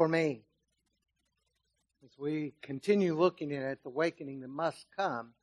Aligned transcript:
for 0.00 0.08
me. 0.08 0.40
As 2.02 2.12
we 2.18 2.54
continue 2.62 3.14
looking 3.14 3.52
at 3.52 3.82
the 3.82 3.90
awakening 3.90 4.40
that 4.40 4.48
must 4.48 4.86
come, 4.96 5.34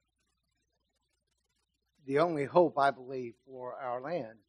the 2.07 2.17
only 2.17 2.45
hope, 2.45 2.75
I 2.75 2.89
believe, 2.89 3.35
for 3.45 3.75
our 3.75 4.01
land, 4.01 4.39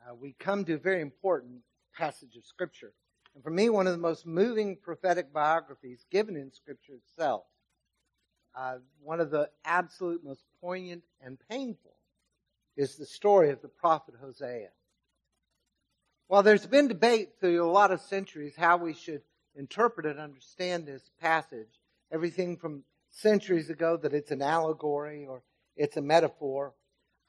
uh, 0.00 0.14
we 0.14 0.34
come 0.38 0.64
to 0.64 0.76
a 0.76 0.78
very 0.78 1.02
important 1.02 1.60
passage 1.94 2.36
of 2.38 2.46
Scripture. 2.46 2.94
And 3.34 3.44
for 3.44 3.50
me, 3.50 3.68
one 3.68 3.86
of 3.86 3.92
the 3.92 3.98
most 3.98 4.24
moving 4.24 4.78
prophetic 4.82 5.30
biographies 5.30 6.06
given 6.10 6.34
in 6.34 6.50
Scripture 6.50 6.94
itself. 6.94 7.42
Uh, 8.56 8.76
one 9.02 9.20
of 9.20 9.30
the 9.30 9.50
absolute 9.66 10.24
most 10.24 10.44
poignant 10.62 11.02
and 11.20 11.36
painful 11.50 11.96
is 12.78 12.96
the 12.96 13.04
story 13.04 13.50
of 13.50 13.60
the 13.60 13.68
prophet 13.68 14.14
Hosea. 14.18 14.70
While 16.28 16.42
there's 16.42 16.66
been 16.66 16.88
debate 16.88 17.40
through 17.40 17.64
a 17.64 17.72
lot 17.72 17.90
of 17.90 18.02
centuries 18.02 18.54
how 18.54 18.76
we 18.76 18.92
should 18.92 19.22
interpret 19.56 20.04
and 20.04 20.20
understand 20.20 20.84
this 20.84 21.10
passage, 21.20 21.80
everything 22.12 22.58
from 22.58 22.84
centuries 23.10 23.70
ago 23.70 23.96
that 23.96 24.12
it's 24.12 24.30
an 24.30 24.42
allegory 24.42 25.26
or 25.26 25.42
it's 25.74 25.96
a 25.96 26.02
metaphor, 26.02 26.74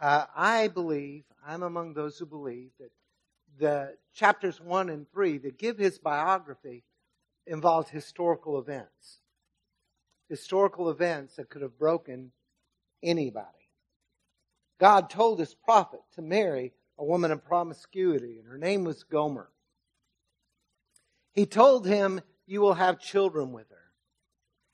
uh, 0.02 0.26
I 0.36 0.68
believe, 0.68 1.24
I'm 1.48 1.64
among 1.64 1.94
those 1.94 2.20
who 2.20 2.26
believe 2.26 2.72
that 2.78 2.92
the 3.58 3.96
chapters 4.14 4.60
1 4.60 4.90
and 4.90 5.10
3 5.14 5.38
that 5.40 5.58
give 5.58 5.78
his 5.78 5.98
biography 5.98 6.84
involved 7.48 7.90
historical 7.90 8.60
events. 8.60 9.22
Historical 10.28 10.90
events 10.90 11.38
that 11.38 11.50
could 11.50 11.62
have 11.62 11.80
broken 11.80 12.34
anybody. 13.02 13.48
God 14.78 15.10
told 15.10 15.40
his 15.40 15.56
prophet 15.56 16.02
to 16.16 16.22
marry 16.22 16.74
a 17.00 17.06
woman 17.06 17.32
of 17.32 17.46
promiscuity, 17.46 18.38
and 18.38 18.48
her 18.48 18.58
name 18.58 18.84
was 18.84 19.04
Gomer. 19.04 19.50
He 21.32 21.46
told 21.46 21.88
him, 21.88 22.22
You 22.46 22.60
will 22.60 22.74
have 22.74 23.00
children 23.00 23.54
with 23.54 23.70
her. 23.70 23.78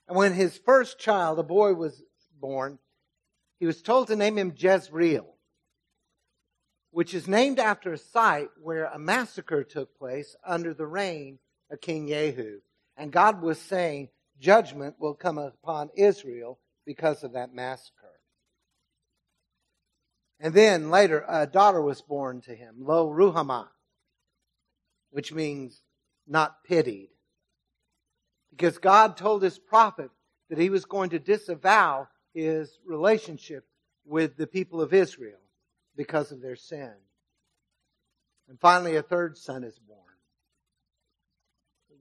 And 0.08 0.16
when 0.16 0.32
his 0.34 0.58
first 0.58 0.98
child, 0.98 1.38
a 1.38 1.44
boy, 1.44 1.74
was 1.74 2.02
born, 2.40 2.80
he 3.60 3.66
was 3.66 3.80
told 3.80 4.08
to 4.08 4.16
name 4.16 4.36
him 4.36 4.52
Jezreel, 4.56 5.34
which 6.90 7.14
is 7.14 7.28
named 7.28 7.60
after 7.60 7.92
a 7.92 7.98
site 7.98 8.50
where 8.60 8.86
a 8.86 8.98
massacre 8.98 9.62
took 9.62 9.96
place 9.96 10.34
under 10.44 10.74
the 10.74 10.86
reign 10.86 11.38
of 11.70 11.80
King 11.80 12.08
Jehu. 12.08 12.58
And 12.96 13.12
God 13.12 13.40
was 13.40 13.60
saying, 13.60 14.08
Judgment 14.40 14.96
will 14.98 15.14
come 15.14 15.38
upon 15.38 15.90
Israel 15.96 16.58
because 16.84 17.22
of 17.22 17.34
that 17.34 17.54
massacre. 17.54 18.05
And 20.38 20.52
then 20.52 20.90
later, 20.90 21.24
a 21.26 21.46
daughter 21.46 21.80
was 21.80 22.02
born 22.02 22.42
to 22.42 22.54
him, 22.54 22.76
Lo 22.80 23.08
Ruhamah, 23.08 23.68
which 25.10 25.32
means 25.32 25.80
not 26.26 26.62
pitied. 26.64 27.08
Because 28.50 28.78
God 28.78 29.16
told 29.16 29.42
his 29.42 29.58
prophet 29.58 30.10
that 30.50 30.58
he 30.58 30.70
was 30.70 30.84
going 30.84 31.10
to 31.10 31.18
disavow 31.18 32.08
his 32.34 32.78
relationship 32.84 33.64
with 34.04 34.36
the 34.36 34.46
people 34.46 34.80
of 34.80 34.92
Israel 34.92 35.38
because 35.96 36.32
of 36.32 36.42
their 36.42 36.56
sin. 36.56 36.92
And 38.48 38.60
finally, 38.60 38.96
a 38.96 39.02
third 39.02 39.36
son 39.38 39.64
is 39.64 39.78
born. 39.78 40.00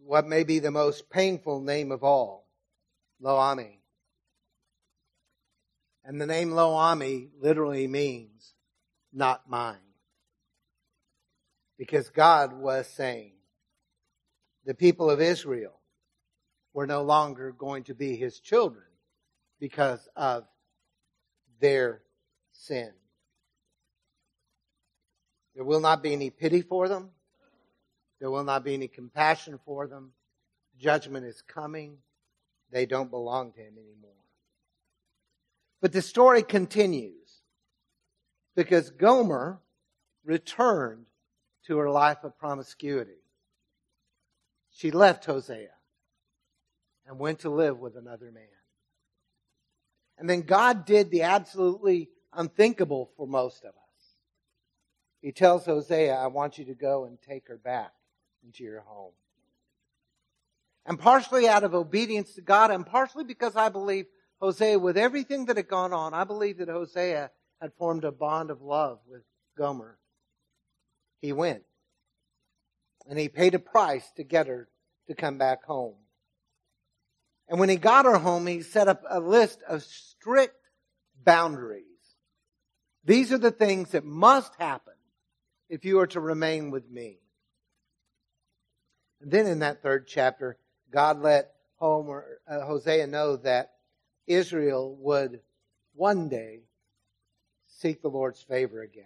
What 0.03 0.27
may 0.27 0.43
be 0.43 0.59
the 0.59 0.71
most 0.71 1.09
painful 1.09 1.61
name 1.61 1.91
of 1.91 2.03
all, 2.03 2.47
Lo-ammi. 3.19 3.79
And 6.05 6.21
the 6.21 6.27
name 6.27 6.51
Lo-ammi 6.51 7.29
literally 7.41 7.87
means 7.87 8.53
not 9.11 9.49
mine. 9.49 9.77
Because 11.79 12.09
God 12.09 12.53
was 12.53 12.87
saying 12.87 13.33
the 14.65 14.75
people 14.75 15.09
of 15.09 15.19
Israel 15.19 15.79
were 16.73 16.85
no 16.85 17.01
longer 17.01 17.51
going 17.51 17.85
to 17.85 17.95
be 17.95 18.15
his 18.15 18.39
children 18.39 18.85
because 19.59 20.07
of 20.15 20.45
their 21.59 22.01
sin. 22.53 22.91
There 25.55 25.63
will 25.63 25.79
not 25.79 26.03
be 26.03 26.13
any 26.13 26.29
pity 26.29 26.61
for 26.61 26.87
them. 26.87 27.09
There 28.19 28.29
will 28.29 28.43
not 28.43 28.63
be 28.63 28.73
any 28.73 28.87
compassion 28.87 29.59
for 29.65 29.87
them. 29.87 30.11
Judgment 30.77 31.25
is 31.25 31.41
coming. 31.41 31.97
They 32.71 32.85
don't 32.85 33.09
belong 33.09 33.53
to 33.53 33.59
him 33.59 33.73
anymore. 33.77 34.11
But 35.81 35.91
the 35.91 36.01
story 36.01 36.43
continues 36.43 37.41
because 38.55 38.89
Gomer 38.89 39.59
returned 40.23 41.05
to 41.67 41.77
her 41.77 41.89
life 41.89 42.23
of 42.23 42.37
promiscuity. 42.37 43.21
She 44.71 44.91
left 44.91 45.25
Hosea 45.25 45.69
and 47.07 47.19
went 47.19 47.39
to 47.39 47.49
live 47.49 47.79
with 47.79 47.95
another 47.95 48.31
man. 48.31 48.43
And 50.17 50.29
then 50.29 50.41
God 50.41 50.85
did 50.85 51.11
the 51.11 51.23
absolutely 51.23 52.09
unthinkable 52.33 53.11
for 53.17 53.27
most 53.27 53.63
of 53.63 53.69
us. 53.69 53.75
He 55.21 55.31
tells 55.31 55.65
Hosea, 55.65 56.15
I 56.15 56.27
want 56.27 56.57
you 56.57 56.65
to 56.65 56.73
go 56.73 57.05
and 57.05 57.17
take 57.21 57.47
her 57.47 57.57
back 57.57 57.91
into 58.43 58.63
your 58.63 58.81
home. 58.81 59.13
And 60.85 60.99
partially 60.99 61.47
out 61.47 61.63
of 61.63 61.73
obedience 61.73 62.33
to 62.35 62.41
God, 62.41 62.69
and 62.69 62.85
partially 62.85 63.23
because 63.23 63.55
I 63.55 63.69
believe 63.69 64.05
Hosea, 64.41 64.79
with 64.79 64.97
everything 64.97 65.45
that 65.45 65.57
had 65.57 65.67
gone 65.67 65.93
on, 65.93 66.13
I 66.13 66.23
believe 66.23 66.57
that 66.57 66.69
Hosea 66.69 67.31
had 67.61 67.73
formed 67.73 68.03
a 68.03 68.11
bond 68.11 68.51
of 68.51 68.61
love 68.61 68.99
with 69.07 69.23
Gomer. 69.57 69.97
He 71.21 71.33
went. 71.33 71.63
And 73.07 73.17
he 73.17 73.29
paid 73.29 73.55
a 73.55 73.59
price 73.59 74.09
to 74.17 74.23
get 74.23 74.47
her 74.47 74.67
to 75.07 75.15
come 75.15 75.37
back 75.37 75.63
home. 75.63 75.95
And 77.47 77.59
when 77.59 77.69
he 77.69 77.75
got 77.75 78.05
her 78.05 78.17
home, 78.17 78.47
he 78.47 78.61
set 78.61 78.87
up 78.87 79.03
a 79.07 79.19
list 79.19 79.61
of 79.67 79.83
strict 79.83 80.55
boundaries. 81.23 81.83
These 83.03 83.31
are 83.31 83.37
the 83.37 83.51
things 83.51 83.91
that 83.91 84.03
must 84.03 84.53
happen 84.55 84.93
if 85.69 85.85
you 85.85 85.99
are 85.99 86.07
to 86.07 86.19
remain 86.19 86.71
with 86.71 86.89
me. 86.89 87.19
And 89.21 89.31
then 89.31 89.45
in 89.45 89.59
that 89.59 89.83
third 89.83 90.07
chapter, 90.07 90.57
God 90.91 91.21
let 91.21 91.51
Homer, 91.77 92.39
uh, 92.47 92.61
Hosea 92.61 93.07
know 93.07 93.37
that 93.37 93.74
Israel 94.27 94.95
would 94.99 95.41
one 95.93 96.29
day 96.29 96.61
seek 97.67 98.01
the 98.01 98.09
Lord's 98.09 98.41
favor 98.41 98.81
again. 98.81 99.05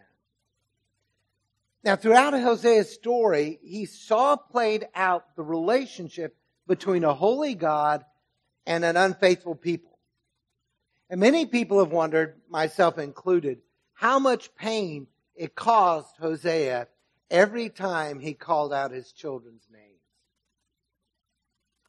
Now, 1.83 1.95
throughout 1.95 2.33
Hosea's 2.33 2.91
story, 2.91 3.59
he 3.63 3.85
saw 3.85 4.35
played 4.35 4.87
out 4.93 5.35
the 5.35 5.43
relationship 5.43 6.35
between 6.67 7.03
a 7.03 7.13
holy 7.13 7.55
God 7.55 8.03
and 8.65 8.83
an 8.83 8.97
unfaithful 8.97 9.55
people. 9.55 9.97
And 11.09 11.19
many 11.19 11.45
people 11.45 11.79
have 11.79 11.91
wondered, 11.91 12.39
myself 12.49 12.97
included, 12.97 13.59
how 13.93 14.19
much 14.19 14.53
pain 14.55 15.07
it 15.35 15.55
caused 15.55 16.15
Hosea 16.17 16.87
every 17.31 17.69
time 17.69 18.19
he 18.19 18.33
called 18.33 18.73
out 18.73 18.91
his 18.91 19.11
children's 19.11 19.65
names. 19.71 19.83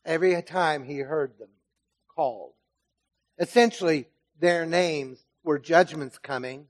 Every 0.04 0.40
time 0.42 0.84
he 0.84 0.98
heard 0.98 1.38
them 1.38 1.50
called. 2.14 2.52
Essentially, 3.40 4.06
their 4.38 4.66
names 4.66 5.18
were 5.42 5.58
judgments 5.58 6.18
coming. 6.18 6.66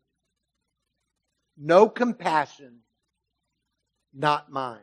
No 1.59 1.89
compassion, 1.89 2.79
not 4.15 4.53
mine. 4.53 4.79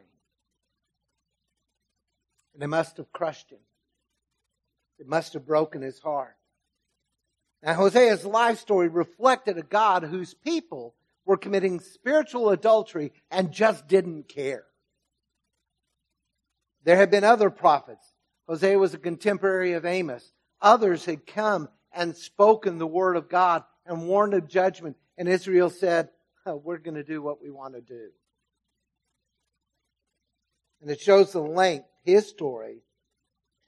And 2.54 2.62
it 2.62 2.68
must 2.68 2.98
have 2.98 3.12
crushed 3.14 3.50
him. 3.50 3.60
It 5.00 5.08
must 5.08 5.34
have 5.34 5.46
broken 5.46 5.82
his 5.82 6.00
heart. 6.00 6.36
Now, 7.64 7.74
Hosea's 7.76 8.26
life 8.26 8.60
story 8.60 8.90
reflected 8.90 9.58
a 9.58 9.64
God 9.64 10.04
whose 10.04 10.34
people 10.34 10.94
were 11.26 11.38
committing 11.38 11.80
spiritual 11.80 12.50
adultery 12.50 13.14
and 13.32 13.52
just 13.52 13.88
didn't 13.88 14.28
care. 14.28 14.66
There 16.84 16.98
had 16.98 17.12
been 17.12 17.24
other 17.24 17.50
prophets. 17.50 18.06
Hosea 18.48 18.78
was 18.78 18.94
a 18.94 19.00
contemporary 19.00 19.74
of 19.74 19.86
Amos. 19.86 20.34
Others 20.62 21.06
had 21.06 21.26
come 21.26 21.70
and 21.98 22.16
spoken 22.16 22.78
the 22.78 22.88
word 22.88 23.18
of 23.18 23.28
God 23.28 23.64
and 23.86 24.08
warned 24.08 24.36
of 24.36 24.48
judgment. 24.48 24.96
And 25.18 25.28
Israel 25.28 25.72
said, 25.72 26.10
oh, 26.46 26.56
We're 26.56 26.78
going 26.78 26.96
to 26.96 27.04
do 27.04 27.22
what 27.22 27.42
we 27.42 27.50
want 27.50 27.74
to 27.74 27.82
do. 27.82 28.10
And 30.80 30.92
it 30.92 31.02
shows 31.02 31.34
the 31.34 31.42
length, 31.42 31.88
his 32.04 32.28
story, 32.28 32.84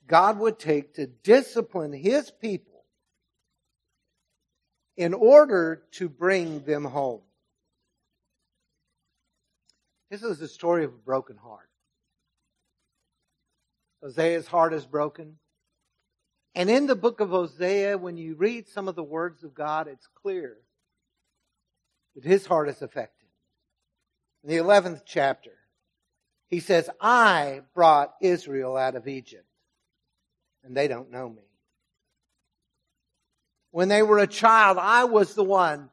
God 0.06 0.40
would 0.40 0.60
take 0.60 0.94
to 0.96 1.08
discipline 1.08 1.92
his 1.92 2.30
people 2.30 2.84
in 4.96 5.16
order 5.16 5.82
to 5.94 6.08
bring 6.08 6.64
them 6.66 6.86
home. 6.86 7.22
This 10.12 10.24
is 10.24 10.38
the 10.38 10.48
story 10.48 10.84
of 10.84 10.94
a 10.94 10.98
broken 10.98 11.36
heart. 11.36 11.70
Hosea's 14.04 14.48
heart 14.48 14.74
is 14.74 14.86
broken. 14.86 15.38
And 16.60 16.70
in 16.70 16.88
the 16.88 16.96
book 16.98 17.22
of 17.22 17.30
Hosea, 17.30 17.98
when 17.98 18.18
you 18.18 18.36
read 18.36 18.68
some 18.68 18.90
of 18.90 18.96
the 18.98 19.02
words 19.02 19.46
of 19.46 19.54
God, 19.54 19.88
it's 19.88 20.10
clear 20.22 20.58
that 22.16 22.26
his 22.26 22.46
heart 22.46 22.68
is 22.68 22.82
affected. 22.82 23.30
In 24.44 24.50
the 24.50 24.58
11th 24.58 25.04
chapter, 25.06 25.52
He 26.50 26.60
says, 26.60 26.90
I 27.00 27.62
brought 27.74 28.14
Israel 28.20 28.76
out 28.76 28.96
of 28.96 29.08
Egypt, 29.08 29.46
and 30.66 30.76
they 30.76 30.90
don't 30.90 31.12
know 31.12 31.30
me. 31.30 31.44
When 33.72 33.88
they 33.88 34.02
were 34.02 34.20
a 34.20 34.28
child, 34.28 34.78
I 34.78 35.06
was 35.06 35.36
the 35.36 35.46
one 35.46 35.90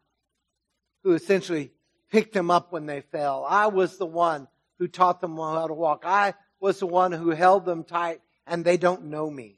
who 1.05 1.13
essentially 1.13 1.71
picked 2.11 2.33
them 2.35 2.51
up 2.51 2.73
when 2.73 2.87
they 2.87 3.03
fell. 3.03 3.47
I 3.49 3.69
was 3.69 3.99
the 3.99 4.07
one 4.07 4.49
who 4.81 4.89
taught 4.89 5.21
them 5.21 5.37
how 5.37 5.69
to 5.69 5.75
walk. 5.75 6.03
I 6.05 6.35
was 6.59 6.81
the 6.81 6.87
one 6.87 7.13
who 7.13 7.31
held 7.31 7.67
them 7.67 7.85
tight, 7.85 8.21
and 8.49 8.65
they 8.65 8.79
don't 8.79 9.05
know 9.05 9.31
me. 9.31 9.56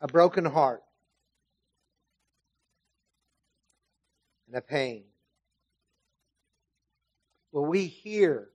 A 0.00 0.08
broken 0.08 0.46
heart 0.46 0.82
and 4.46 4.56
a 4.56 4.62
pain. 4.62 5.04
Will 7.52 7.66
we 7.66 7.86
hear 7.86 8.48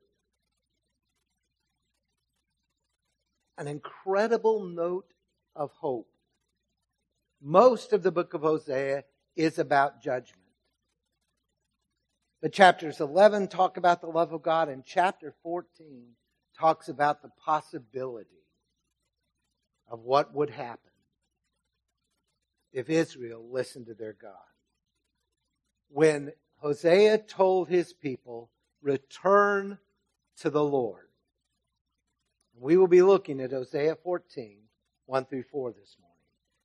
an 3.58 3.68
incredible 3.68 4.64
note 4.64 5.12
of 5.56 5.72
hope? 5.74 6.10
Most 7.42 7.94
of 7.94 8.02
the 8.02 8.12
book 8.12 8.34
of 8.34 8.42
Hosea 8.42 9.04
is 9.36 9.60
about 9.60 10.02
judgment. 10.02 10.42
But 12.42 12.54
chapters 12.54 13.00
11 13.00 13.50
talk 13.50 13.78
about 13.78 14.02
the 14.02 14.08
love 14.08 14.34
of 14.34 14.42
God, 14.42 14.68
and 14.70 14.84
chapter 14.84 15.34
14 15.44 15.68
talks 16.58 16.90
about 16.90 17.22
the 17.22 17.32
possibility 17.44 18.30
of 19.90 20.00
what 20.00 20.34
would 20.34 20.50
happen 20.50 20.92
if 22.76 22.90
Israel 22.90 23.42
listened 23.50 23.86
to 23.86 23.94
their 23.94 24.14
God. 24.22 24.34
When 25.88 26.34
Hosea 26.58 27.20
told 27.20 27.70
his 27.70 27.94
people, 27.94 28.52
return 28.82 29.80
to 30.42 30.50
the 30.50 30.64
Lord. 30.64 31.08
We 32.60 32.76
will 32.76 32.90
be 32.90 33.02
looking 33.02 33.40
at 33.40 33.52
Hosea 33.52 33.96
14, 34.04 34.58
1 35.06 35.26
through 35.26 35.44
4 35.44 35.72
this 35.72 35.96
morning. 36.02 36.16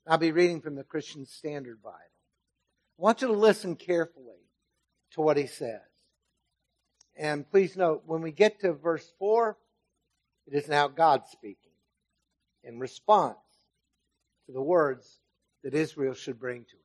I'll 0.04 0.18
be 0.18 0.32
reading 0.32 0.60
from 0.60 0.74
the 0.74 0.82
Christian 0.82 1.24
Standard 1.26 1.80
Bible. 1.80 1.96
I 2.98 3.02
want 3.02 3.22
you 3.22 3.28
to 3.28 3.32
listen 3.32 3.76
carefully 3.76 4.48
to 5.12 5.20
what 5.20 5.36
he 5.36 5.46
says. 5.46 5.80
And 7.16 7.48
please 7.48 7.76
note, 7.76 8.02
when 8.04 8.20
we 8.20 8.32
get 8.32 8.60
to 8.60 8.72
verse 8.72 9.12
4, 9.20 9.56
it 10.48 10.54
is 10.54 10.68
now 10.68 10.88
God 10.88 11.22
speaking 11.30 11.70
in 12.64 12.80
response 12.80 13.38
to 14.46 14.52
the 14.52 14.62
words 14.62 15.20
that 15.62 15.74
Israel 15.74 16.14
should 16.14 16.38
bring 16.38 16.64
to 16.64 16.76
him. 16.76 16.80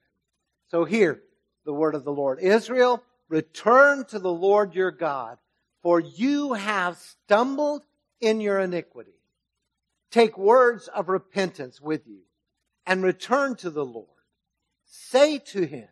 So 0.67 0.85
hear 0.85 1.21
the 1.65 1.73
word 1.73 1.95
of 1.95 2.03
the 2.03 2.11
Lord. 2.11 2.39
Israel, 2.39 3.03
return 3.29 4.05
to 4.05 4.19
the 4.19 4.31
Lord 4.31 4.75
your 4.75 4.91
God, 4.91 5.37
for 5.81 5.99
you 5.99 6.53
have 6.53 6.97
stumbled 6.97 7.83
in 8.21 8.41
your 8.41 8.59
iniquity. 8.59 9.11
Take 10.11 10.37
words 10.37 10.87
of 10.87 11.09
repentance 11.09 11.81
with 11.81 12.07
you 12.07 12.21
and 12.85 13.03
return 13.03 13.55
to 13.57 13.69
the 13.69 13.85
Lord. 13.85 14.07
Say 14.85 15.39
to 15.39 15.65
him, 15.65 15.87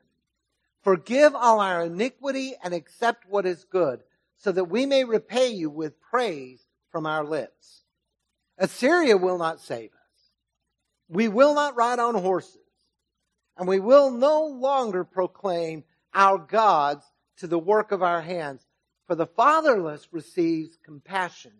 Forgive 0.83 1.33
all 1.33 1.61
our 1.61 1.83
iniquity 1.85 2.55
and 2.61 2.73
accept 2.73 3.25
what 3.29 3.45
is 3.45 3.63
good, 3.63 4.01
so 4.37 4.51
that 4.51 4.65
we 4.65 4.85
may 4.85 5.05
repay 5.05 5.49
you 5.49 5.69
with 5.69 6.01
praise 6.01 6.65
from 6.91 7.05
our 7.05 7.23
lips. 7.23 7.83
Assyria 8.57 9.15
will 9.15 9.37
not 9.37 9.61
save 9.61 9.91
us. 9.91 10.31
We 11.07 11.29
will 11.29 11.55
not 11.55 11.77
ride 11.77 11.99
on 11.99 12.15
horses, 12.15 12.57
and 13.57 13.67
we 13.67 13.79
will 13.79 14.11
no 14.11 14.45
longer 14.45 15.03
proclaim 15.03 15.83
our 16.13 16.37
gods 16.37 17.05
to 17.37 17.47
the 17.47 17.59
work 17.59 17.91
of 17.91 18.01
our 18.01 18.21
hands, 18.21 18.65
for 19.07 19.15
the 19.15 19.25
fatherless 19.25 20.07
receives 20.11 20.77
compassion 20.83 21.53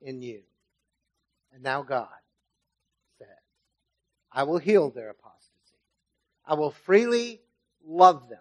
in 0.00 0.22
you. 0.22 0.42
And 1.52 1.62
now 1.62 1.82
God 1.82 2.08
says, 3.18 3.28
I 4.32 4.44
will 4.44 4.58
heal 4.58 4.90
their 4.90 5.10
apostasy. 5.10 5.78
I 6.46 6.54
will 6.54 6.70
freely 6.70 7.40
love 7.84 8.28
them 8.28 8.38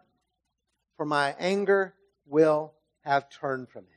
for 0.97 1.05
my 1.05 1.35
anger 1.39 1.93
will 2.25 2.73
have 3.01 3.29
turned 3.29 3.69
from 3.69 3.83
him. 3.83 3.89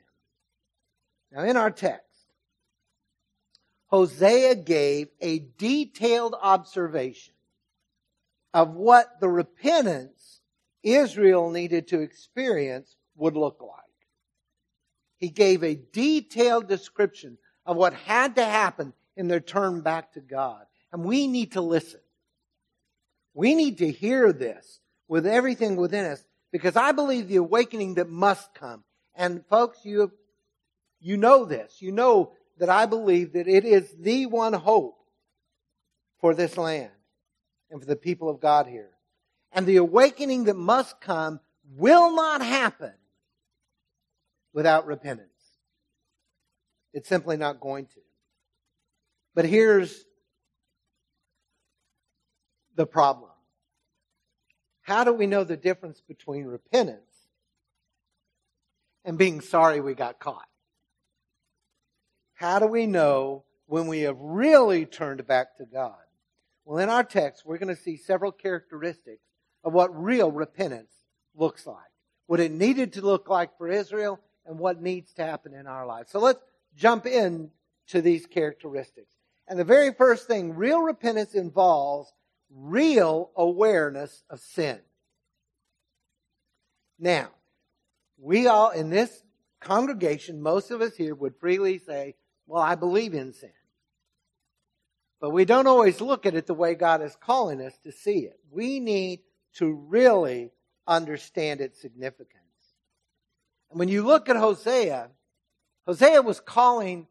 Now, 1.30 1.44
in 1.44 1.56
our 1.56 1.70
text, 1.70 2.02
Hosea 3.86 4.56
gave 4.56 5.08
a 5.20 5.38
detailed 5.58 6.34
observation 6.40 7.34
of 8.56 8.70
what 8.70 9.20
the 9.20 9.28
repentance 9.28 10.40
Israel 10.82 11.50
needed 11.50 11.88
to 11.88 12.00
experience 12.00 12.96
would 13.14 13.36
look 13.36 13.60
like. 13.60 13.82
He 15.18 15.28
gave 15.28 15.62
a 15.62 15.78
detailed 15.92 16.66
description 16.66 17.36
of 17.66 17.76
what 17.76 17.92
had 17.92 18.36
to 18.36 18.44
happen 18.46 18.94
in 19.14 19.28
their 19.28 19.40
turn 19.40 19.82
back 19.82 20.14
to 20.14 20.20
God. 20.20 20.64
And 20.90 21.04
we 21.04 21.26
need 21.26 21.52
to 21.52 21.60
listen. 21.60 22.00
We 23.34 23.54
need 23.54 23.76
to 23.78 23.90
hear 23.90 24.32
this 24.32 24.80
with 25.06 25.26
everything 25.26 25.76
within 25.76 26.06
us 26.06 26.24
because 26.50 26.76
I 26.76 26.92
believe 26.92 27.28
the 27.28 27.36
awakening 27.36 27.96
that 27.96 28.08
must 28.08 28.54
come. 28.54 28.84
And 29.14 29.44
folks, 29.50 29.80
you, 29.84 30.12
you 30.98 31.18
know 31.18 31.44
this. 31.44 31.82
You 31.82 31.92
know 31.92 32.32
that 32.56 32.70
I 32.70 32.86
believe 32.86 33.34
that 33.34 33.48
it 33.48 33.66
is 33.66 33.94
the 34.00 34.24
one 34.24 34.54
hope 34.54 34.96
for 36.22 36.34
this 36.34 36.56
land 36.56 36.90
and 37.70 37.80
for 37.80 37.86
the 37.86 37.96
people 37.96 38.28
of 38.28 38.40
God 38.40 38.66
here. 38.66 38.90
And 39.52 39.66
the 39.66 39.76
awakening 39.76 40.44
that 40.44 40.56
must 40.56 41.00
come 41.00 41.40
will 41.76 42.14
not 42.14 42.42
happen 42.42 42.92
without 44.52 44.86
repentance. 44.86 45.30
It's 46.92 47.08
simply 47.08 47.36
not 47.36 47.60
going 47.60 47.86
to. 47.86 48.00
But 49.34 49.44
here's 49.44 50.04
the 52.74 52.86
problem. 52.86 53.30
How 54.82 55.04
do 55.04 55.12
we 55.12 55.26
know 55.26 55.44
the 55.44 55.56
difference 55.56 56.00
between 56.00 56.44
repentance 56.44 57.00
and 59.04 59.18
being 59.18 59.40
sorry 59.40 59.80
we 59.80 59.94
got 59.94 60.20
caught? 60.20 60.48
How 62.34 62.58
do 62.58 62.66
we 62.66 62.86
know 62.86 63.44
when 63.66 63.88
we 63.88 64.02
have 64.02 64.18
really 64.20 64.86
turned 64.86 65.26
back 65.26 65.56
to 65.56 65.64
God? 65.64 65.96
Well, 66.66 66.78
in 66.78 66.88
our 66.88 67.04
text, 67.04 67.46
we're 67.46 67.58
going 67.58 67.74
to 67.74 67.80
see 67.80 67.96
several 67.96 68.32
characteristics 68.32 69.22
of 69.62 69.72
what 69.72 69.96
real 69.96 70.32
repentance 70.32 70.90
looks 71.36 71.64
like. 71.64 71.76
What 72.26 72.40
it 72.40 72.50
needed 72.50 72.94
to 72.94 73.02
look 73.02 73.28
like 73.28 73.56
for 73.56 73.68
Israel 73.68 74.18
and 74.44 74.58
what 74.58 74.82
needs 74.82 75.12
to 75.14 75.24
happen 75.24 75.54
in 75.54 75.68
our 75.68 75.86
lives. 75.86 76.10
So 76.10 76.18
let's 76.18 76.40
jump 76.76 77.06
in 77.06 77.50
to 77.88 78.02
these 78.02 78.26
characteristics. 78.26 79.14
And 79.46 79.60
the 79.60 79.64
very 79.64 79.92
first 79.92 80.26
thing, 80.26 80.56
real 80.56 80.82
repentance 80.82 81.34
involves 81.34 82.12
real 82.50 83.30
awareness 83.36 84.24
of 84.28 84.40
sin. 84.40 84.80
Now, 86.98 87.28
we 88.18 88.48
all 88.48 88.70
in 88.70 88.90
this 88.90 89.22
congregation, 89.60 90.42
most 90.42 90.72
of 90.72 90.80
us 90.80 90.96
here 90.96 91.14
would 91.14 91.36
freely 91.36 91.78
say, 91.78 92.16
well, 92.48 92.62
I 92.62 92.74
believe 92.74 93.14
in 93.14 93.32
sin. 93.32 93.50
But 95.20 95.30
we 95.30 95.44
don't 95.44 95.66
always 95.66 96.00
look 96.00 96.26
at 96.26 96.34
it 96.34 96.46
the 96.46 96.54
way 96.54 96.74
God 96.74 97.02
is 97.02 97.16
calling 97.16 97.60
us 97.60 97.76
to 97.84 97.92
see 97.92 98.20
it. 98.20 98.38
We 98.50 98.80
need 98.80 99.20
to 99.54 99.72
really 99.72 100.50
understand 100.86 101.60
its 101.60 101.80
significance. 101.80 102.42
And 103.70 103.78
when 103.78 103.88
you 103.88 104.04
look 104.04 104.28
at 104.28 104.36
Hosea, 104.36 105.10
Hosea 105.86 106.22
was 106.22 106.40
calling 106.40 107.06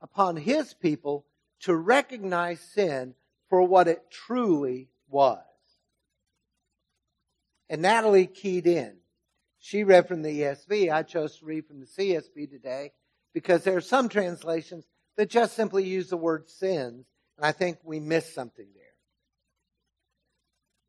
upon 0.00 0.36
his 0.36 0.74
people 0.74 1.26
to 1.60 1.74
recognize 1.74 2.60
sin 2.60 3.14
for 3.48 3.62
what 3.62 3.88
it 3.88 4.10
truly 4.10 4.88
was. 5.08 5.38
And 7.68 7.82
Natalie 7.82 8.26
keyed 8.26 8.66
in. 8.66 8.96
She 9.58 9.84
read 9.84 10.06
from 10.06 10.22
the 10.22 10.40
ESV. 10.40 10.92
I 10.92 11.02
chose 11.02 11.38
to 11.38 11.46
read 11.46 11.66
from 11.66 11.80
the 11.80 11.86
CSB 11.86 12.50
today 12.50 12.92
because 13.32 13.64
there 13.64 13.76
are 13.76 13.80
some 13.80 14.08
translations 14.08 14.84
that 15.16 15.30
just 15.30 15.56
simply 15.56 15.84
use 15.84 16.08
the 16.08 16.16
word 16.16 16.50
sins, 16.50 17.06
and 17.36 17.46
I 17.46 17.52
think 17.52 17.78
we 17.84 18.00
miss 18.00 18.32
something 18.34 18.66
there. 18.74 18.84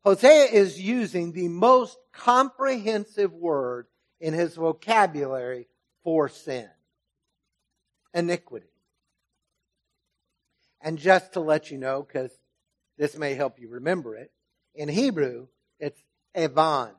Hosea 0.04 0.44
is 0.52 0.80
using 0.80 1.32
the 1.32 1.48
most 1.48 1.98
comprehensive 2.12 3.32
word 3.32 3.86
in 4.20 4.34
his 4.34 4.54
vocabulary 4.54 5.66
for 6.04 6.28
sin 6.28 6.68
iniquity. 8.16 8.66
And 10.80 10.98
just 10.98 11.34
to 11.34 11.40
let 11.40 11.70
you 11.70 11.78
know, 11.78 12.02
because 12.02 12.30
this 12.96 13.16
may 13.16 13.34
help 13.34 13.60
you 13.60 13.68
remember 13.68 14.16
it. 14.16 14.32
In 14.74 14.88
Hebrew, 14.88 15.48
it's 15.78 16.00
Avon. 16.34 16.90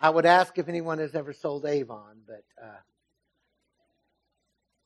I 0.00 0.10
would 0.10 0.26
ask 0.26 0.58
if 0.58 0.68
anyone 0.68 0.98
has 0.98 1.14
ever 1.14 1.32
sold 1.32 1.64
Avon, 1.64 2.22
but 2.26 2.44
uh, 2.62 2.78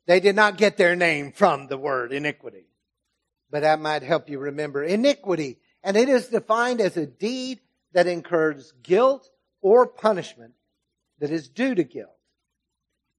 they 0.07 0.21
did 0.21 0.37
not 0.37 0.59
get 0.59 0.77
their 0.77 0.97
name 0.97 1.33
from 1.33 1.67
the 1.67 1.79
word 1.79 2.13
iniquity. 2.13 2.67
But 3.51 3.61
that 3.61 3.81
might 3.81 4.03
help 4.03 4.29
you 4.29 4.39
remember 4.39 4.83
iniquity. 4.83 5.59
And 5.83 5.97
it 5.97 6.09
is 6.09 6.29
defined 6.29 6.81
as 6.81 6.97
a 6.97 7.07
deed 7.07 7.61
that 7.93 8.07
incurs 8.07 8.73
guilt 8.83 9.29
or 9.61 9.87
punishment 9.87 10.55
that 11.19 11.31
is 11.31 11.49
due 11.49 11.75
to 11.75 11.85
guilt. 11.85 12.17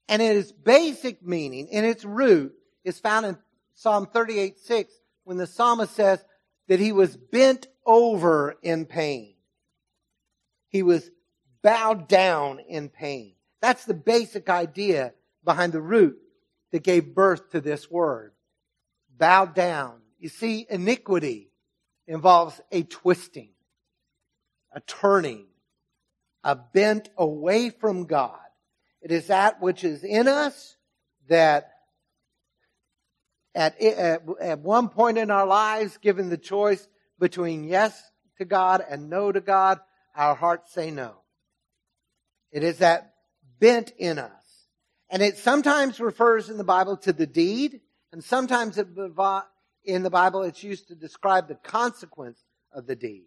And 0.08 0.22
its 0.22 0.52
basic 0.52 1.26
meaning, 1.26 1.68
in 1.68 1.86
its 1.86 2.04
root, 2.04 2.54
is 2.84 3.00
found 3.00 3.26
in 3.26 3.38
Psalm 3.76 4.08
38 4.08 4.60
6, 4.60 4.94
when 5.24 5.38
the 5.38 5.48
psalmist 5.48 5.96
says 5.96 6.24
that 6.68 6.80
he 6.80 6.92
was 6.92 7.16
bent 7.16 7.68
over 7.86 8.56
in 8.62 8.86
pain. 8.86 9.36
He 10.68 10.84
was 10.84 11.10
bowed 11.62 12.08
down 12.08 12.60
in 12.60 12.90
pain. 12.90 13.36
That's 13.62 13.86
the 13.86 13.94
basic 13.94 14.50
idea 14.50 15.14
behind 15.44 15.74
the 15.74 15.82
root 15.82 16.18
that 16.72 16.84
gave 16.84 17.14
birth 17.14 17.52
to 17.52 17.62
this 17.62 17.90
word. 17.90 18.34
Bow 19.18 19.46
down. 19.46 20.02
You 20.20 20.30
see, 20.30 20.66
iniquity 20.70 21.52
involves 22.08 22.60
a 22.72 22.84
twisting, 22.84 23.50
a 24.72 24.80
turning, 24.82 25.46
a 26.44 26.56
bent 26.56 27.10
away 27.18 27.70
from 27.70 28.06
God. 28.06 28.38
It 29.02 29.12
is 29.12 29.28
that 29.28 29.62
which 29.62 29.84
is 29.84 30.04
in 30.04 30.28
us 30.28 30.76
that 31.28 31.72
at, 33.54 33.82
at, 33.82 34.24
at 34.40 34.60
one 34.60 34.90
point 34.90 35.18
in 35.18 35.32
our 35.32 35.46
lives, 35.46 35.98
given 35.98 36.30
the 36.30 36.38
choice 36.38 36.88
between 37.20 37.64
yes 37.64 38.02
to 38.38 38.46
God 38.46 38.84
and 38.88 39.10
no 39.10 39.32
to 39.32 39.42
God, 39.42 39.80
our 40.16 40.36
hearts 40.36 40.74
say 40.74 40.92
no. 40.92 41.16
It 42.52 42.64
is 42.64 42.80
that 42.80 43.14
bent 43.60 43.92
in 43.98 44.20
us. 44.20 44.41
And 45.12 45.22
it 45.22 45.38
sometimes 45.38 46.00
refers 46.00 46.50
in 46.50 46.58
the 46.58 46.64
Bible 46.64 46.96
to 46.98 47.12
the 47.12 47.28
deed, 47.28 47.82
and 48.14 48.24
sometimes 48.24 48.78
in 48.78 50.04
the 50.04 50.10
Bible 50.10 50.44
it's 50.44 50.64
used 50.64 50.88
to 50.88 50.96
describe 50.96 51.50
the 51.50 51.56
consequence 51.56 52.42
of 52.74 52.88
the 52.88 52.96
deed. 52.96 53.26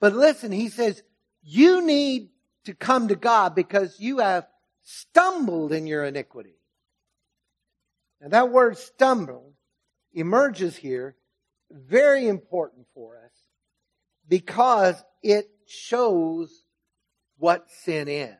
But 0.00 0.14
listen, 0.14 0.52
he 0.52 0.68
says, 0.68 1.02
you 1.42 1.84
need 1.84 2.28
to 2.66 2.74
come 2.74 3.08
to 3.08 3.16
God 3.16 3.56
because 3.56 3.98
you 3.98 4.18
have 4.18 4.46
stumbled 4.82 5.72
in 5.72 5.88
your 5.88 6.04
iniquity. 6.04 6.54
Now 8.20 8.28
that 8.28 8.50
word 8.50 8.78
stumble 8.78 9.54
emerges 10.12 10.76
here 10.76 11.16
very 11.70 12.28
important 12.28 12.86
for 12.94 13.16
us 13.16 13.32
because 14.28 15.02
it 15.22 15.50
shows 15.66 16.62
what 17.38 17.68
sin 17.70 18.06
is. 18.08 18.36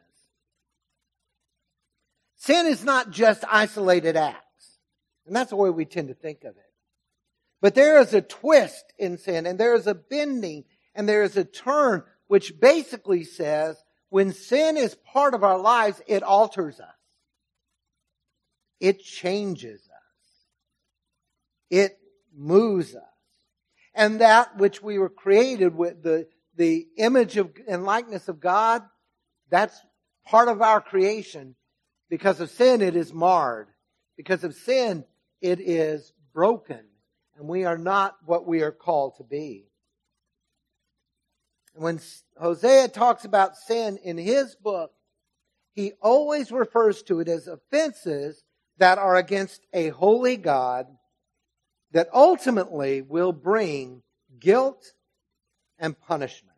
Sin 2.38 2.66
is 2.66 2.84
not 2.84 3.10
just 3.10 3.44
isolated 3.50 4.16
acts. 4.16 4.78
And 5.26 5.36
that's 5.36 5.50
the 5.50 5.56
way 5.56 5.70
we 5.70 5.84
tend 5.84 6.08
to 6.08 6.14
think 6.14 6.44
of 6.44 6.56
it. 6.56 6.62
But 7.60 7.74
there 7.74 8.00
is 8.00 8.14
a 8.14 8.22
twist 8.22 8.92
in 8.98 9.18
sin 9.18 9.44
and 9.44 9.58
there 9.58 9.74
is 9.74 9.86
a 9.86 9.94
bending 9.94 10.64
and 10.94 11.08
there 11.08 11.22
is 11.22 11.36
a 11.36 11.44
turn 11.44 12.04
which 12.28 12.58
basically 12.60 13.24
says 13.24 13.76
when 14.08 14.32
sin 14.32 14.76
is 14.76 14.94
part 14.94 15.34
of 15.34 15.44
our 15.44 15.58
lives, 15.58 16.00
it 16.06 16.22
alters 16.22 16.80
us. 16.80 16.86
It 18.80 19.00
changes 19.00 19.80
us. 19.80 20.46
It 21.70 21.98
moves 22.34 22.94
us. 22.94 23.02
And 23.94 24.20
that 24.20 24.56
which 24.56 24.80
we 24.80 24.98
were 24.98 25.08
created 25.08 25.74
with 25.74 26.02
the, 26.02 26.28
the 26.56 26.86
image 26.96 27.36
of 27.36 27.50
and 27.66 27.84
likeness 27.84 28.28
of 28.28 28.38
God, 28.38 28.82
that's 29.50 29.78
part 30.24 30.48
of 30.48 30.62
our 30.62 30.80
creation. 30.80 31.56
Because 32.08 32.40
of 32.40 32.50
sin, 32.50 32.80
it 32.80 32.96
is 32.96 33.12
marred. 33.12 33.68
Because 34.16 34.44
of 34.44 34.54
sin, 34.54 35.04
it 35.40 35.60
is 35.60 36.12
broken. 36.32 36.80
And 37.36 37.48
we 37.48 37.64
are 37.64 37.78
not 37.78 38.16
what 38.24 38.46
we 38.46 38.62
are 38.62 38.72
called 38.72 39.16
to 39.16 39.24
be. 39.24 39.68
And 41.74 41.84
when 41.84 42.00
Hosea 42.40 42.88
talks 42.88 43.24
about 43.24 43.56
sin 43.56 43.98
in 44.02 44.18
his 44.18 44.56
book, 44.56 44.92
he 45.72 45.92
always 46.02 46.50
refers 46.50 47.02
to 47.04 47.20
it 47.20 47.28
as 47.28 47.46
offenses 47.46 48.42
that 48.78 48.98
are 48.98 49.16
against 49.16 49.64
a 49.72 49.90
holy 49.90 50.36
God 50.36 50.86
that 51.92 52.08
ultimately 52.12 53.02
will 53.02 53.32
bring 53.32 54.02
guilt 54.40 54.92
and 55.78 55.98
punishment. 56.00 56.56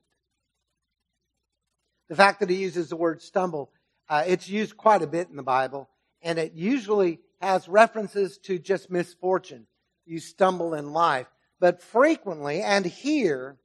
The 2.09 2.17
fact 2.17 2.41
that 2.41 2.51
he 2.51 2.57
uses 2.57 2.89
the 2.89 2.97
word 2.97 3.23
stumble, 3.23 3.71
uh, 4.11 4.25
it's 4.27 4.49
used 4.49 4.77
quite 4.77 5.03
a 5.03 5.07
bit 5.07 5.29
in 5.31 5.37
the 5.37 5.43
Bible, 5.43 5.89
and 6.21 6.39
it 6.39 6.53
usually 6.53 7.21
has 7.41 7.69
references 7.69 8.39
to 8.39 8.59
just 8.59 8.91
misfortune. 8.91 9.67
You 10.05 10.19
stumble 10.19 10.75
in 10.75 10.93
life. 10.93 11.29
But 11.61 11.81
frequently, 11.81 12.61
and 12.61 12.85
here, 12.85 13.57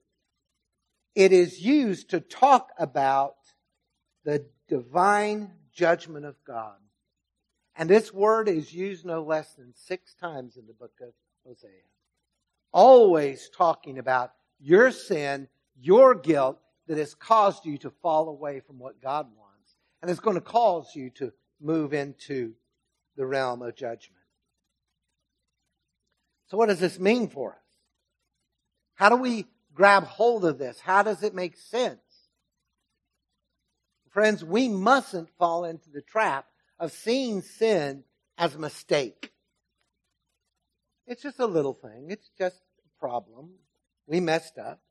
it 1.15 1.31
is 1.31 1.59
used 1.59 2.11
to 2.11 2.19
talk 2.19 2.69
about 2.77 3.35
the 4.23 4.45
divine 4.67 5.51
judgment 5.73 6.25
of 6.25 6.35
God. 6.45 6.75
And 7.75 7.89
this 7.89 8.13
word 8.13 8.47
is 8.47 8.71
used 8.71 9.03
no 9.03 9.23
less 9.23 9.55
than 9.55 9.73
six 9.73 10.13
times 10.13 10.57
in 10.57 10.67
the 10.67 10.73
book 10.73 10.93
of 11.01 11.09
Hosea. 11.45 11.71
Always 12.71 13.49
talking 13.49 13.97
about 13.97 14.33
your 14.59 14.91
sin, 14.91 15.47
your 15.75 16.13
guilt 16.13 16.59
that 16.87 16.97
has 16.99 17.15
caused 17.15 17.65
you 17.65 17.77
to 17.79 17.89
fall 17.89 18.29
away 18.29 18.59
from 18.59 18.77
what 18.77 19.01
God 19.01 19.27
wants. 19.35 19.44
And 20.05 20.11
it's 20.11 20.19
going 20.19 20.35
to 20.35 20.41
cause 20.41 20.91
you 20.93 21.09
to 21.15 21.33
move 21.59 21.91
into 21.91 22.53
the 23.17 23.25
realm 23.25 23.63
of 23.63 23.75
judgment. 23.75 24.21
So 26.45 26.57
what 26.57 26.67
does 26.67 26.79
this 26.79 26.99
mean 26.99 27.27
for 27.27 27.53
us? 27.53 27.57
How 28.93 29.09
do 29.09 29.15
we 29.15 29.47
grab 29.73 30.03
hold 30.03 30.45
of 30.45 30.59
this? 30.59 30.79
How 30.79 31.01
does 31.01 31.23
it 31.23 31.33
make 31.33 31.57
sense? 31.57 31.97
Friends, 34.11 34.45
we 34.45 34.69
mustn't 34.69 35.31
fall 35.39 35.65
into 35.65 35.89
the 35.89 36.03
trap 36.03 36.45
of 36.79 36.91
seeing 36.91 37.41
sin 37.41 38.03
as 38.37 38.53
a 38.53 38.59
mistake. 38.59 39.33
It's 41.07 41.23
just 41.23 41.39
a 41.39 41.47
little 41.47 41.73
thing. 41.73 42.09
It's 42.09 42.29
just 42.37 42.57
a 42.57 42.99
problem. 42.99 43.53
We 44.05 44.19
messed 44.19 44.59
up. 44.59 44.81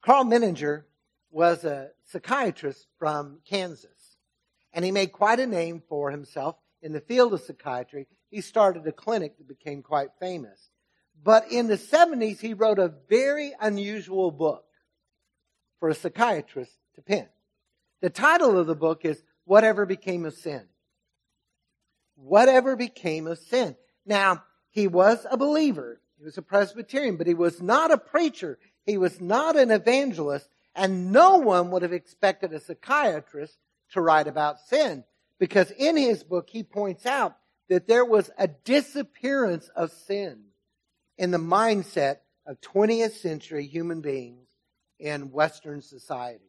Karl 0.00 0.24
Menninger 0.24 0.84
was 1.32 1.64
a 1.64 1.88
psychiatrist 2.04 2.86
from 2.98 3.40
Kansas, 3.48 4.16
and 4.72 4.84
he 4.84 4.92
made 4.92 5.12
quite 5.12 5.40
a 5.40 5.46
name 5.46 5.82
for 5.88 6.10
himself 6.10 6.56
in 6.82 6.92
the 6.92 7.00
field 7.00 7.32
of 7.32 7.40
psychiatry. 7.40 8.06
He 8.30 8.42
started 8.42 8.86
a 8.86 8.92
clinic 8.92 9.38
that 9.38 9.48
became 9.48 9.82
quite 9.82 10.10
famous. 10.20 10.70
But 11.24 11.50
in 11.50 11.68
the 11.68 11.78
70s, 11.78 12.40
he 12.40 12.54
wrote 12.54 12.78
a 12.78 12.92
very 13.08 13.52
unusual 13.60 14.30
book 14.30 14.64
for 15.80 15.88
a 15.88 15.94
psychiatrist 15.94 16.72
to 16.94 17.02
pen. 17.02 17.28
The 18.00 18.10
title 18.10 18.58
of 18.58 18.66
the 18.66 18.74
book 18.74 19.04
is 19.04 19.22
Whatever 19.44 19.86
Became 19.86 20.24
of 20.24 20.34
Sin. 20.34 20.62
Whatever 22.16 22.76
Became 22.76 23.26
of 23.26 23.38
Sin. 23.38 23.76
Now, 24.04 24.42
he 24.70 24.86
was 24.86 25.26
a 25.30 25.36
believer. 25.36 26.00
He 26.18 26.24
was 26.24 26.38
a 26.38 26.42
Presbyterian, 26.42 27.16
but 27.16 27.26
he 27.26 27.34
was 27.34 27.62
not 27.62 27.90
a 27.90 27.98
preacher. 27.98 28.58
He 28.84 28.98
was 28.98 29.20
not 29.20 29.56
an 29.56 29.70
evangelist. 29.70 30.48
And 30.74 31.12
no 31.12 31.38
one 31.38 31.70
would 31.70 31.82
have 31.82 31.92
expected 31.92 32.52
a 32.52 32.60
psychiatrist 32.60 33.58
to 33.92 34.00
write 34.00 34.26
about 34.26 34.60
sin. 34.60 35.04
Because 35.38 35.70
in 35.72 35.96
his 35.96 36.22
book, 36.22 36.48
he 36.50 36.62
points 36.62 37.04
out 37.04 37.36
that 37.68 37.88
there 37.88 38.04
was 38.04 38.30
a 38.38 38.48
disappearance 38.48 39.68
of 39.74 39.90
sin 39.90 40.44
in 41.18 41.30
the 41.30 41.38
mindset 41.38 42.18
of 42.46 42.60
20th 42.60 43.12
century 43.12 43.66
human 43.66 44.00
beings 44.00 44.48
in 44.98 45.30
Western 45.30 45.82
societies. 45.82 46.46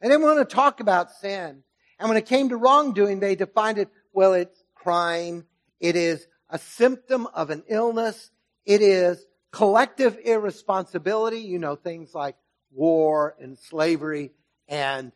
And 0.00 0.12
they 0.12 0.16
want 0.16 0.38
to 0.38 0.54
talk 0.54 0.80
about 0.80 1.12
sin. 1.12 1.62
And 1.98 2.08
when 2.08 2.18
it 2.18 2.26
came 2.26 2.48
to 2.48 2.56
wrongdoing, 2.56 3.20
they 3.20 3.36
defined 3.36 3.78
it, 3.78 3.88
well, 4.12 4.34
it's 4.34 4.62
crime. 4.74 5.46
It 5.80 5.96
is 5.96 6.26
a 6.50 6.58
symptom 6.58 7.26
of 7.34 7.50
an 7.50 7.62
illness. 7.68 8.30
It 8.66 8.82
is 8.82 9.24
collective 9.50 10.18
irresponsibility. 10.24 11.40
You 11.40 11.58
know, 11.58 11.76
things 11.76 12.14
like 12.14 12.36
war 12.74 13.34
and 13.40 13.58
slavery 13.58 14.32
and 14.68 15.12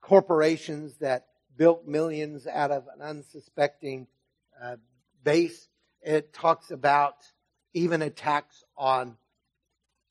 corporations 0.00 0.96
that 0.98 1.26
built 1.56 1.86
millions 1.86 2.46
out 2.46 2.70
of 2.70 2.84
an 2.94 3.02
unsuspecting 3.02 4.06
uh, 4.62 4.76
base. 5.22 5.68
It 6.02 6.32
talks 6.32 6.70
about 6.70 7.14
even 7.74 8.02
attacks 8.02 8.64
on 8.76 9.16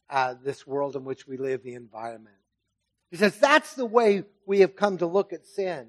uh, 0.10 0.36
this 0.44 0.66
world 0.66 0.96
in 0.96 1.04
which 1.04 1.28
we 1.28 1.38
live, 1.38 1.64
the 1.64 1.74
environment. 1.74 2.36
He 3.12 3.18
says 3.18 3.38
that's 3.38 3.74
the 3.74 3.86
way 3.86 4.24
we 4.46 4.60
have 4.60 4.76
come 4.76 4.98
to 4.98 5.06
look 5.08 5.34
at 5.34 5.46
sin. 5.46 5.88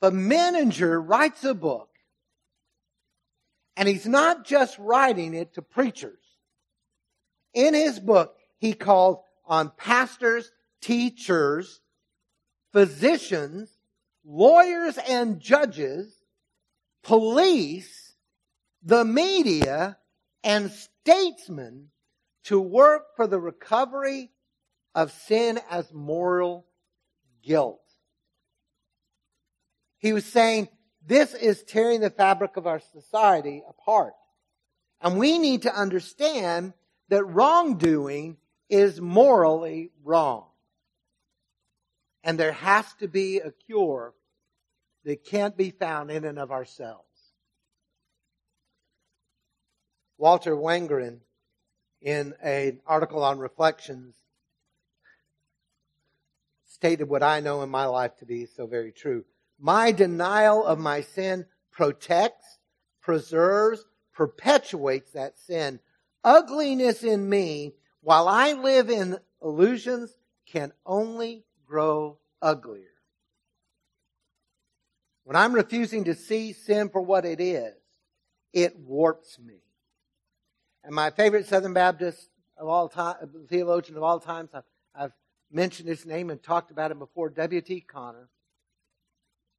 But 0.00 0.14
Menninger 0.14 1.02
writes 1.06 1.44
a 1.44 1.54
book, 1.54 1.88
and 3.76 3.88
he's 3.88 4.06
not 4.06 4.44
just 4.44 4.78
writing 4.78 5.34
it 5.34 5.54
to 5.54 5.62
preachers. 5.62 6.18
In 7.52 7.74
his 7.74 7.98
book, 7.98 8.39
he 8.60 8.74
called 8.74 9.22
on 9.44 9.72
pastors, 9.76 10.52
teachers, 10.80 11.80
physicians, 12.72 13.70
lawyers 14.24 14.96
and 15.08 15.40
judges, 15.40 16.14
police, 17.02 18.14
the 18.82 19.04
media, 19.04 19.96
and 20.44 20.70
statesmen 20.70 21.88
to 22.44 22.60
work 22.60 23.16
for 23.16 23.26
the 23.26 23.40
recovery 23.40 24.30
of 24.94 25.10
sin 25.10 25.58
as 25.70 25.92
moral 25.92 26.66
guilt. 27.42 27.80
He 29.98 30.12
was 30.12 30.24
saying, 30.24 30.68
this 31.06 31.34
is 31.34 31.62
tearing 31.62 32.00
the 32.00 32.10
fabric 32.10 32.56
of 32.56 32.66
our 32.66 32.80
society 32.92 33.62
apart. 33.68 34.14
And 35.00 35.18
we 35.18 35.38
need 35.38 35.62
to 35.62 35.74
understand 35.74 36.74
that 37.08 37.24
wrongdoing 37.24 38.36
is 38.70 39.00
morally 39.00 39.90
wrong. 40.04 40.46
And 42.22 42.38
there 42.38 42.52
has 42.52 42.92
to 43.00 43.08
be 43.08 43.38
a 43.38 43.50
cure 43.50 44.14
that 45.04 45.24
can't 45.24 45.56
be 45.56 45.70
found 45.70 46.10
in 46.10 46.24
and 46.24 46.38
of 46.38 46.52
ourselves. 46.52 47.04
Walter 50.18 50.54
Wangerin, 50.54 51.20
in 52.02 52.34
an 52.42 52.80
article 52.86 53.24
on 53.24 53.38
reflections, 53.38 54.14
stated 56.66 57.08
what 57.08 57.22
I 57.22 57.40
know 57.40 57.62
in 57.62 57.70
my 57.70 57.86
life 57.86 58.16
to 58.18 58.26
be 58.26 58.46
so 58.46 58.66
very 58.66 58.92
true. 58.92 59.24
My 59.58 59.92
denial 59.92 60.64
of 60.64 60.78
my 60.78 61.00
sin 61.02 61.46
protects, 61.70 62.58
preserves, 63.00 63.84
perpetuates 64.14 65.12
that 65.12 65.38
sin. 65.38 65.80
Ugliness 66.22 67.02
in 67.02 67.28
me, 67.28 67.74
while 68.02 68.28
I 68.28 68.52
live 68.52 68.90
in 68.90 69.18
illusions, 69.42 70.14
can 70.46 70.72
only 70.84 71.44
grow 71.66 72.18
uglier. 72.42 72.84
When 75.24 75.36
I'm 75.36 75.54
refusing 75.54 76.04
to 76.04 76.14
see 76.14 76.52
sin 76.52 76.88
for 76.88 77.00
what 77.00 77.24
it 77.24 77.40
is, 77.40 77.74
it 78.52 78.78
warps 78.78 79.38
me. 79.38 79.62
And 80.82 80.94
my 80.94 81.10
favorite 81.10 81.46
Southern 81.46 81.72
Baptist 81.72 82.30
of 82.58 82.68
all 82.68 82.88
time, 82.88 83.16
theologian 83.48 83.96
of 83.96 84.02
all 84.02 84.18
times, 84.18 84.50
I've, 84.52 84.64
I've 84.94 85.12
mentioned 85.52 85.88
his 85.88 86.04
name 86.04 86.30
and 86.30 86.42
talked 86.42 86.70
about 86.70 86.90
him 86.90 86.98
before, 86.98 87.30
W.T. 87.30 87.82
Conner 87.82 88.28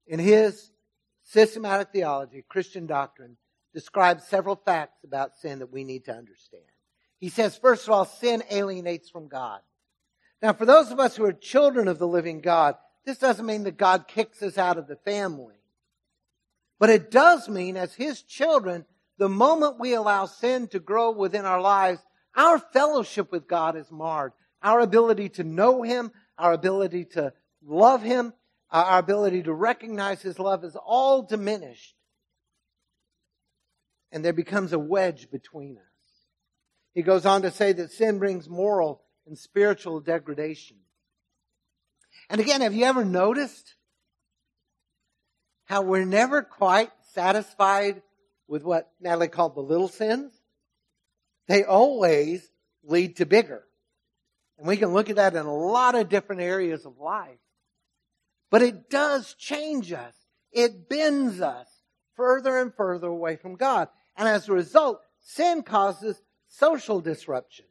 in 0.07 0.19
his 0.19 0.71
systematic 1.23 1.89
theology, 1.91 2.43
Christian 2.47 2.85
doctrine, 2.85 3.37
describes 3.73 4.27
several 4.27 4.55
facts 4.55 5.03
about 5.03 5.37
sin 5.37 5.59
that 5.59 5.71
we 5.71 5.83
need 5.83 6.05
to 6.05 6.13
understand. 6.13 6.63
He 7.21 7.29
says, 7.29 7.55
first 7.55 7.87
of 7.87 7.93
all, 7.93 8.05
sin 8.05 8.43
alienates 8.49 9.09
from 9.09 9.27
God. 9.27 9.61
Now, 10.41 10.53
for 10.53 10.65
those 10.65 10.89
of 10.91 10.99
us 10.99 11.15
who 11.15 11.23
are 11.23 11.31
children 11.31 11.87
of 11.87 11.99
the 11.99 12.07
living 12.07 12.41
God, 12.41 12.75
this 13.05 13.19
doesn't 13.19 13.45
mean 13.45 13.63
that 13.63 13.77
God 13.77 14.07
kicks 14.07 14.41
us 14.41 14.57
out 14.57 14.79
of 14.79 14.87
the 14.87 14.95
family. 14.95 15.55
But 16.79 16.89
it 16.89 17.11
does 17.11 17.47
mean, 17.47 17.77
as 17.77 17.93
His 17.93 18.23
children, 18.23 18.85
the 19.19 19.29
moment 19.29 19.79
we 19.79 19.93
allow 19.93 20.25
sin 20.25 20.67
to 20.69 20.79
grow 20.79 21.11
within 21.11 21.45
our 21.45 21.61
lives, 21.61 22.01
our 22.35 22.57
fellowship 22.57 23.31
with 23.31 23.47
God 23.47 23.77
is 23.77 23.91
marred. 23.91 24.33
Our 24.63 24.79
ability 24.79 25.29
to 25.29 25.43
know 25.43 25.83
Him, 25.83 26.11
our 26.39 26.53
ability 26.53 27.05
to 27.13 27.33
love 27.63 28.01
Him, 28.01 28.33
our 28.71 28.97
ability 28.97 29.43
to 29.43 29.53
recognize 29.53 30.23
His 30.23 30.39
love 30.39 30.63
is 30.63 30.75
all 30.75 31.21
diminished. 31.21 31.93
And 34.11 34.25
there 34.25 34.33
becomes 34.33 34.73
a 34.73 34.79
wedge 34.79 35.29
between 35.29 35.77
us. 35.77 35.90
He 36.93 37.01
goes 37.01 37.25
on 37.25 37.43
to 37.43 37.51
say 37.51 37.71
that 37.73 37.91
sin 37.91 38.19
brings 38.19 38.49
moral 38.49 39.01
and 39.25 39.37
spiritual 39.37 39.99
degradation. 39.99 40.77
And 42.29 42.41
again, 42.41 42.61
have 42.61 42.73
you 42.73 42.85
ever 42.85 43.05
noticed 43.05 43.75
how 45.65 45.81
we're 45.81 46.05
never 46.05 46.41
quite 46.41 46.91
satisfied 47.13 48.01
with 48.47 48.63
what 48.63 48.91
Natalie 48.99 49.29
called 49.29 49.55
the 49.55 49.61
little 49.61 49.87
sins? 49.87 50.33
They 51.47 51.63
always 51.63 52.49
lead 52.83 53.17
to 53.17 53.25
bigger. 53.25 53.63
And 54.57 54.67
we 54.67 54.77
can 54.77 54.93
look 54.93 55.09
at 55.09 55.15
that 55.15 55.35
in 55.35 55.45
a 55.45 55.55
lot 55.55 55.95
of 55.95 56.09
different 56.09 56.41
areas 56.41 56.85
of 56.85 56.97
life. 56.97 57.39
But 58.49 58.61
it 58.61 58.89
does 58.89 59.33
change 59.33 59.91
us. 59.93 60.13
It 60.51 60.89
bends 60.89 61.41
us 61.41 61.67
further 62.15 62.57
and 62.57 62.73
further 62.73 63.07
away 63.07 63.37
from 63.37 63.55
God. 63.55 63.87
And 64.17 64.27
as 64.27 64.47
a 64.47 64.53
result, 64.53 65.01
sin 65.21 65.63
causes 65.63 66.21
social 66.51 66.99
disruption. 66.99 67.65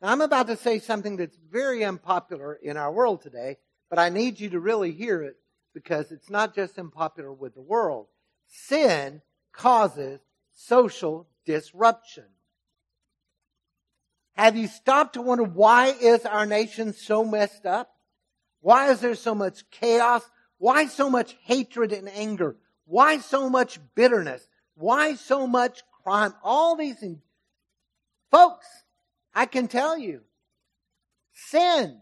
Now, 0.00 0.08
I'm 0.08 0.20
about 0.20 0.46
to 0.46 0.56
say 0.56 0.78
something 0.78 1.16
that's 1.16 1.36
very 1.50 1.84
unpopular 1.84 2.54
in 2.54 2.76
our 2.76 2.92
world 2.92 3.22
today, 3.22 3.56
but 3.90 3.98
I 3.98 4.08
need 4.08 4.40
you 4.40 4.50
to 4.50 4.60
really 4.60 4.92
hear 4.92 5.22
it 5.22 5.36
because 5.74 6.10
it's 6.10 6.30
not 6.30 6.54
just 6.54 6.78
unpopular 6.78 7.32
with 7.32 7.54
the 7.54 7.60
world. 7.60 8.06
Sin 8.46 9.20
causes 9.52 10.20
social 10.52 11.28
disruption. 11.44 12.24
Have 14.34 14.56
you 14.56 14.68
stopped 14.68 15.14
to 15.14 15.22
wonder 15.22 15.44
why 15.44 15.88
is 15.88 16.24
our 16.24 16.46
nation 16.46 16.94
so 16.94 17.24
messed 17.24 17.66
up? 17.66 17.90
Why 18.60 18.90
is 18.90 19.00
there 19.00 19.14
so 19.14 19.34
much 19.34 19.68
chaos? 19.70 20.22
Why 20.58 20.86
so 20.86 21.10
much 21.10 21.36
hatred 21.42 21.92
and 21.92 22.08
anger? 22.08 22.56
Why 22.84 23.18
so 23.18 23.50
much 23.50 23.78
bitterness? 23.94 24.48
Why 24.74 25.14
so 25.14 25.46
much 25.46 25.82
crime? 26.02 26.34
All 26.42 26.76
these. 26.76 27.02
Folks, 28.30 28.66
I 29.34 29.46
can 29.46 29.68
tell 29.68 29.98
you, 29.98 30.20
sin. 31.32 32.00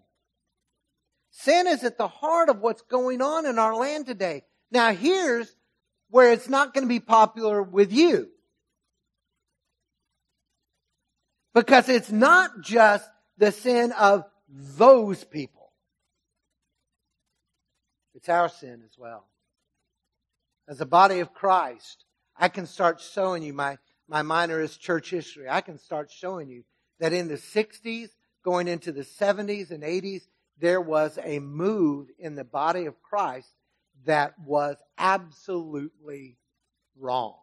Sin 1.30 1.66
is 1.66 1.84
at 1.84 1.98
the 1.98 2.08
heart 2.08 2.48
of 2.48 2.60
what's 2.60 2.82
going 2.82 3.22
on 3.22 3.46
in 3.46 3.58
our 3.58 3.74
land 3.76 4.06
today. 4.06 4.42
Now 4.70 4.92
here's 4.92 5.54
where 6.10 6.32
it's 6.32 6.48
not 6.48 6.74
going 6.74 6.84
to 6.84 6.88
be 6.88 7.00
popular 7.00 7.62
with 7.62 7.92
you. 7.92 8.28
Because 11.54 11.88
it's 11.88 12.10
not 12.10 12.60
just 12.60 13.08
the 13.36 13.52
sin 13.52 13.92
of 13.92 14.24
those 14.48 15.24
people. 15.24 15.72
It's 18.14 18.28
our 18.28 18.48
sin 18.48 18.82
as 18.84 18.98
well. 18.98 19.28
As 20.68 20.80
a 20.80 20.86
body 20.86 21.20
of 21.20 21.32
Christ, 21.32 22.04
I 22.36 22.48
can 22.48 22.66
start 22.66 23.00
showing 23.00 23.42
you 23.42 23.52
my, 23.52 23.78
my 24.08 24.22
minor 24.22 24.60
is 24.60 24.76
church 24.76 25.10
history. 25.10 25.48
I 25.48 25.60
can 25.60 25.78
start 25.78 26.10
showing 26.10 26.48
you 26.48 26.64
that 26.98 27.12
in 27.12 27.28
the 27.28 27.34
60s, 27.34 28.08
going 28.44 28.68
into 28.68 28.92
the 28.92 29.02
70s 29.02 29.70
and 29.70 29.82
80s, 29.82 30.22
there 30.58 30.80
was 30.80 31.18
a 31.22 31.38
move 31.38 32.08
in 32.18 32.34
the 32.34 32.44
body 32.44 32.86
of 32.86 33.02
Christ 33.02 33.52
that 34.06 34.34
was 34.38 34.76
absolutely 34.96 36.38
wrong. 36.98 37.36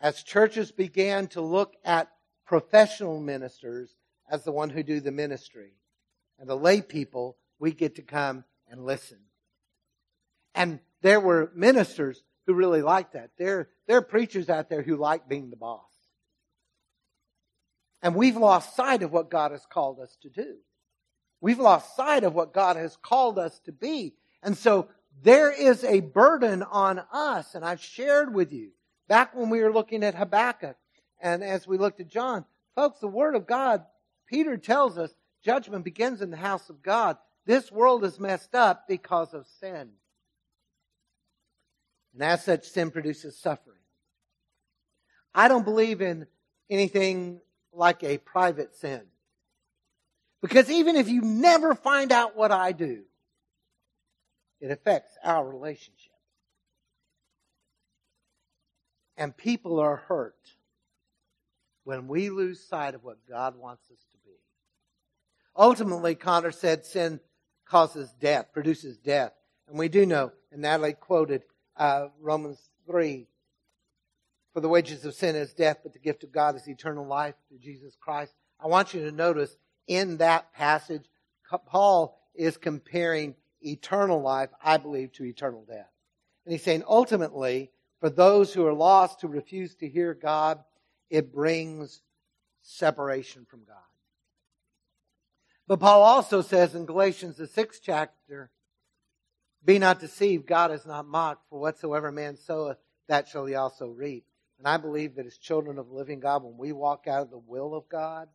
As 0.00 0.22
churches 0.22 0.70
began 0.70 1.28
to 1.28 1.40
look 1.40 1.74
at 1.84 2.10
professional 2.46 3.20
ministers 3.20 3.96
as 4.30 4.44
the 4.44 4.52
one 4.52 4.70
who 4.70 4.82
do 4.82 5.00
the 5.00 5.10
ministry, 5.10 5.72
and 6.38 6.48
the 6.48 6.56
lay 6.56 6.80
people 6.80 7.36
we 7.58 7.72
get 7.72 7.96
to 7.96 8.02
come 8.02 8.44
and 8.68 8.84
listen. 8.84 9.18
And 10.54 10.80
there 11.02 11.20
were 11.20 11.50
ministers 11.54 12.22
who 12.46 12.54
really 12.54 12.82
like 12.82 13.12
that. 13.12 13.30
There, 13.38 13.68
there 13.86 13.98
are 13.98 14.02
preachers 14.02 14.48
out 14.48 14.68
there 14.68 14.82
who 14.82 14.96
like 14.96 15.28
being 15.28 15.50
the 15.50 15.56
boss. 15.56 15.90
And 18.02 18.14
we've 18.14 18.36
lost 18.36 18.76
sight 18.76 19.02
of 19.02 19.12
what 19.12 19.30
God 19.30 19.52
has 19.52 19.64
called 19.64 19.98
us 19.98 20.16
to 20.22 20.28
do. 20.28 20.56
We've 21.40 21.58
lost 21.58 21.96
sight 21.96 22.24
of 22.24 22.34
what 22.34 22.52
God 22.52 22.76
has 22.76 22.96
called 22.96 23.38
us 23.38 23.58
to 23.64 23.72
be. 23.72 24.14
And 24.42 24.56
so 24.56 24.88
there 25.22 25.50
is 25.50 25.84
a 25.84 26.00
burden 26.00 26.62
on 26.62 27.02
us. 27.12 27.54
And 27.54 27.64
I've 27.64 27.82
shared 27.82 28.34
with 28.34 28.52
you 28.52 28.70
back 29.08 29.34
when 29.34 29.48
we 29.48 29.62
were 29.62 29.72
looking 29.72 30.04
at 30.04 30.14
Habakkuk 30.14 30.76
and 31.20 31.42
as 31.42 31.66
we 31.66 31.78
looked 31.78 32.00
at 32.00 32.08
John, 32.08 32.44
folks, 32.74 33.00
the 33.00 33.08
Word 33.08 33.34
of 33.34 33.46
God, 33.46 33.84
Peter 34.26 34.58
tells 34.58 34.98
us 34.98 35.14
judgment 35.42 35.84
begins 35.84 36.20
in 36.20 36.30
the 36.30 36.36
house 36.36 36.68
of 36.68 36.82
God. 36.82 37.16
This 37.46 37.72
world 37.72 38.04
is 38.04 38.20
messed 38.20 38.54
up 38.54 38.86
because 38.88 39.32
of 39.32 39.46
sin. 39.60 39.90
And 42.14 42.22
as 42.22 42.44
such, 42.44 42.68
sin 42.68 42.90
produces 42.90 43.36
suffering. 43.36 43.78
I 45.34 45.48
don't 45.48 45.64
believe 45.64 46.00
in 46.00 46.26
anything 46.70 47.40
like 47.72 48.04
a 48.04 48.18
private 48.18 48.74
sin. 48.76 49.02
Because 50.40 50.70
even 50.70 50.96
if 50.96 51.08
you 51.08 51.22
never 51.22 51.74
find 51.74 52.12
out 52.12 52.36
what 52.36 52.52
I 52.52 52.72
do, 52.72 53.02
it 54.60 54.70
affects 54.70 55.16
our 55.24 55.46
relationship. 55.46 56.12
And 59.16 59.36
people 59.36 59.80
are 59.80 59.96
hurt 59.96 60.36
when 61.84 62.08
we 62.08 62.30
lose 62.30 62.60
sight 62.60 62.94
of 62.94 63.04
what 63.04 63.26
God 63.28 63.56
wants 63.56 63.84
us 63.90 64.04
to 64.12 64.18
be. 64.24 64.36
Ultimately, 65.56 66.14
Conner 66.14 66.50
said 66.50 66.84
sin 66.84 67.20
causes 67.64 68.12
death, 68.20 68.52
produces 68.52 68.96
death. 68.98 69.32
And 69.68 69.78
we 69.78 69.88
do 69.88 70.04
know, 70.04 70.32
and 70.52 70.62
Natalie 70.62 70.92
quoted 70.92 71.42
uh, 71.76 72.08
Romans 72.20 72.58
3 72.86 73.26
For 74.52 74.60
the 74.60 74.68
wages 74.68 75.04
of 75.04 75.14
sin 75.14 75.36
is 75.36 75.52
death, 75.52 75.78
but 75.82 75.92
the 75.92 75.98
gift 75.98 76.24
of 76.24 76.32
God 76.32 76.56
is 76.56 76.68
eternal 76.68 77.06
life 77.06 77.34
through 77.48 77.58
Jesus 77.58 77.96
Christ. 78.00 78.34
I 78.60 78.66
want 78.66 78.94
you 78.94 79.02
to 79.02 79.12
notice 79.12 79.56
in 79.86 80.18
that 80.18 80.52
passage, 80.52 81.04
Paul 81.66 82.18
is 82.34 82.56
comparing 82.56 83.34
eternal 83.60 84.20
life, 84.20 84.50
I 84.62 84.76
believe, 84.76 85.12
to 85.12 85.24
eternal 85.24 85.64
death. 85.66 85.90
And 86.44 86.52
he's 86.52 86.62
saying 86.62 86.84
ultimately, 86.86 87.70
for 88.00 88.10
those 88.10 88.52
who 88.52 88.66
are 88.66 88.74
lost, 88.74 89.20
who 89.20 89.28
refuse 89.28 89.74
to 89.76 89.88
hear 89.88 90.14
God, 90.14 90.62
it 91.10 91.32
brings 91.32 92.02
separation 92.62 93.46
from 93.48 93.64
God. 93.64 93.76
But 95.66 95.80
Paul 95.80 96.02
also 96.02 96.42
says 96.42 96.74
in 96.74 96.84
Galatians, 96.84 97.36
the 97.36 97.46
sixth 97.46 97.80
chapter, 97.82 98.50
be 99.64 99.78
not 99.78 100.00
deceived, 100.00 100.46
God 100.46 100.72
is 100.72 100.84
not 100.84 101.06
mocked, 101.06 101.48
for 101.48 101.58
whatsoever 101.58 102.12
man 102.12 102.36
soweth, 102.36 102.78
that 103.08 103.28
shall 103.28 103.46
he 103.46 103.54
also 103.54 103.88
reap. 103.88 104.24
And 104.58 104.68
I 104.68 104.76
believe 104.76 105.16
that 105.16 105.26
as 105.26 105.38
children 105.38 105.78
of 105.78 105.88
the 105.88 105.94
living 105.94 106.20
God, 106.20 106.42
when 106.42 106.56
we 106.56 106.72
walk 106.72 107.06
out 107.08 107.22
of 107.22 107.30
the 107.30 107.38
will 107.38 107.74
of 107.74 107.88
God, 107.88 108.28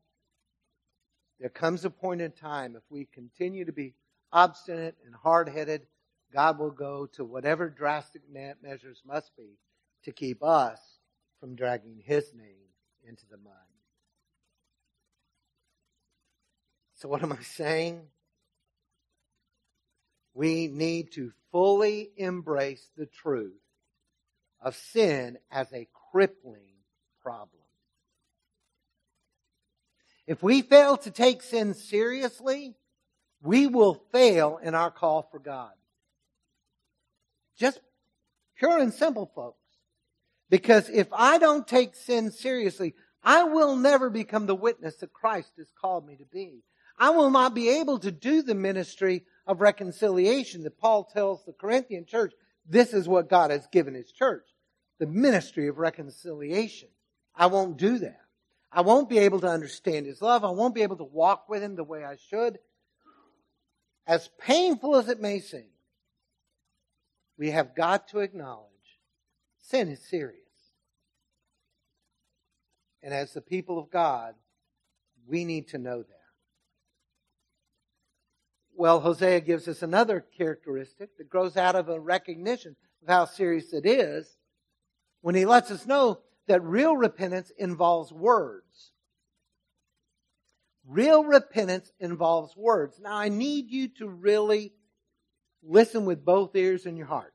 there 1.39 1.50
comes 1.50 1.86
a 1.86 1.89
point 1.89 2.22
in 2.22 2.32
time, 2.32 2.76
if 2.76 2.84
we 2.89 3.06
continue 3.06 3.65
to 3.65 3.72
be 3.72 3.94
obstinate 4.32 4.96
and 5.06 5.15
hard 5.15 5.48
headed, 5.48 5.84
God 6.34 6.60
will 6.60 6.72
go 6.72 7.08
to 7.13 7.24
whatever 7.24 7.70
drastic 7.70 8.22
measures 8.62 9.02
must 9.06 9.36
be 9.38 9.58
to 10.04 10.12
keep 10.12 10.44
us 10.44 10.80
from 11.39 11.56
dragging 11.56 12.02
His 12.04 12.34
name 12.36 12.68
into 13.08 13.26
the 13.30 13.38
mud. 13.38 13.54
So, 16.96 17.08
what 17.08 17.24
am 17.24 17.32
I 17.32 17.42
saying? 17.42 18.02
We 20.39 20.69
need 20.69 21.12
to 21.15 21.34
fully 21.52 22.12
embrace 22.15 22.89
the 22.95 23.08
truth 23.08 23.60
of 24.62 24.73
sin 24.73 25.38
as 25.52 25.67
a 25.73 25.89
crippling 26.13 26.78
problem. 27.21 27.62
If 30.25 30.41
we 30.41 30.62
fail 30.62 30.95
to 30.95 31.12
take 31.12 31.43
sin 31.43 31.73
seriously, 31.73 32.78
we 33.43 33.67
will 33.67 34.02
fail 34.13 34.62
in 34.63 34.75
our 34.75 34.89
call 34.89 35.28
for 35.30 35.39
God. 35.39 35.73
Just 37.58 37.82
pure 38.58 38.80
and 38.80 38.93
simple, 38.93 39.30
folks. 39.36 39.60
Because 40.49 40.88
if 40.88 41.10
I 41.12 41.38
don't 41.38 41.67
take 41.67 41.95
sin 41.95 42.32
seriously, 42.32 42.93
I 43.21 43.43
will 43.43 43.75
never 43.75 44.10
become 44.10 44.45
the 44.45 44.56
witness 44.56 44.95
that 45.02 45.12
Christ 45.12 45.52
has 45.58 45.67
called 45.82 46.08
me 46.08 46.15
to 46.15 46.25
be. 46.32 46.63
I 46.97 47.10
will 47.10 47.30
not 47.30 47.54
be 47.54 47.82
able 47.82 47.99
to 47.99 48.12
do 48.12 48.41
the 48.41 48.56
ministry 48.56 49.25
of 49.50 49.62
reconciliation 49.62 50.62
that 50.62 50.78
Paul 50.78 51.06
tells 51.06 51.44
the 51.44 51.54
Corinthian 51.54 52.06
church. 52.06 52.34
This 52.68 52.94
is 52.94 53.08
what 53.08 53.32
God 53.32 53.50
has 53.50 53.66
given 53.72 53.96
his 53.96 54.12
church. 54.12 54.46
The 55.00 55.08
ministry 55.08 55.68
of 55.68 55.80
reconciliation. 55.80 56.90
I 57.36 57.48
won't 57.48 57.78
do 57.78 57.98
that. 57.98 58.22
I 58.72 58.82
won't 58.82 59.10
be 59.10 59.18
able 59.18 59.40
to 59.40 59.48
understand 59.48 60.06
his 60.06 60.22
love. 60.22 60.46
I 60.46 60.52
won't 60.52 60.76
be 60.76 60.84
able 60.84 60.98
to 60.98 61.04
walk 61.04 61.50
with 61.50 61.64
him 61.64 61.76
the 61.76 61.84
way 61.84 62.06
I 62.06 62.18
should. 62.30 62.60
As 64.06 64.30
painful 64.38 64.96
as 64.98 65.10
it 65.10 65.20
may 65.20 65.40
seem, 65.40 65.72
we 67.36 67.50
have 67.50 67.76
got 67.76 68.10
to 68.10 68.20
acknowledge 68.20 68.68
sin 69.64 69.90
is 69.90 70.00
serious. 70.08 70.38
And 73.02 73.16
as 73.16 73.34
the 73.34 73.42
people 73.42 73.80
of 73.80 73.90
God, 73.90 74.36
we 75.28 75.44
need 75.44 75.70
to 75.70 75.80
know 75.80 76.04
that. 76.04 76.19
Well, 78.80 79.02
Hosea 79.02 79.42
gives 79.42 79.68
us 79.68 79.84
another 79.84 80.26
characteristic 80.38 81.18
that 81.18 81.30
grows 81.30 81.58
out 81.58 81.76
of 81.76 81.89
a 81.89 82.00
recognition 82.00 82.78
of 83.02 83.10
how 83.10 83.26
serious 83.26 83.74
it 83.74 83.86
is 83.86 84.38
when 85.20 85.36
he 85.36 85.46
lets 85.46 85.70
us 85.70 85.86
know 85.86 86.22
that 86.48 86.63
real 86.63 86.96
repentance 86.96 87.52
involves 87.58 88.13
words. 88.13 88.94
Real 90.88 91.26
repentance 91.26 91.92
involves 92.00 92.56
words. 92.56 93.02
Now, 93.02 93.18
I 93.18 93.28
need 93.28 93.70
you 93.70 93.89
to 93.98 94.08
really 94.08 94.72
listen 95.62 96.06
with 96.06 96.24
both 96.24 96.56
ears 96.56 96.86
and 96.86 96.98
your 96.98 97.08
heart. 97.08 97.34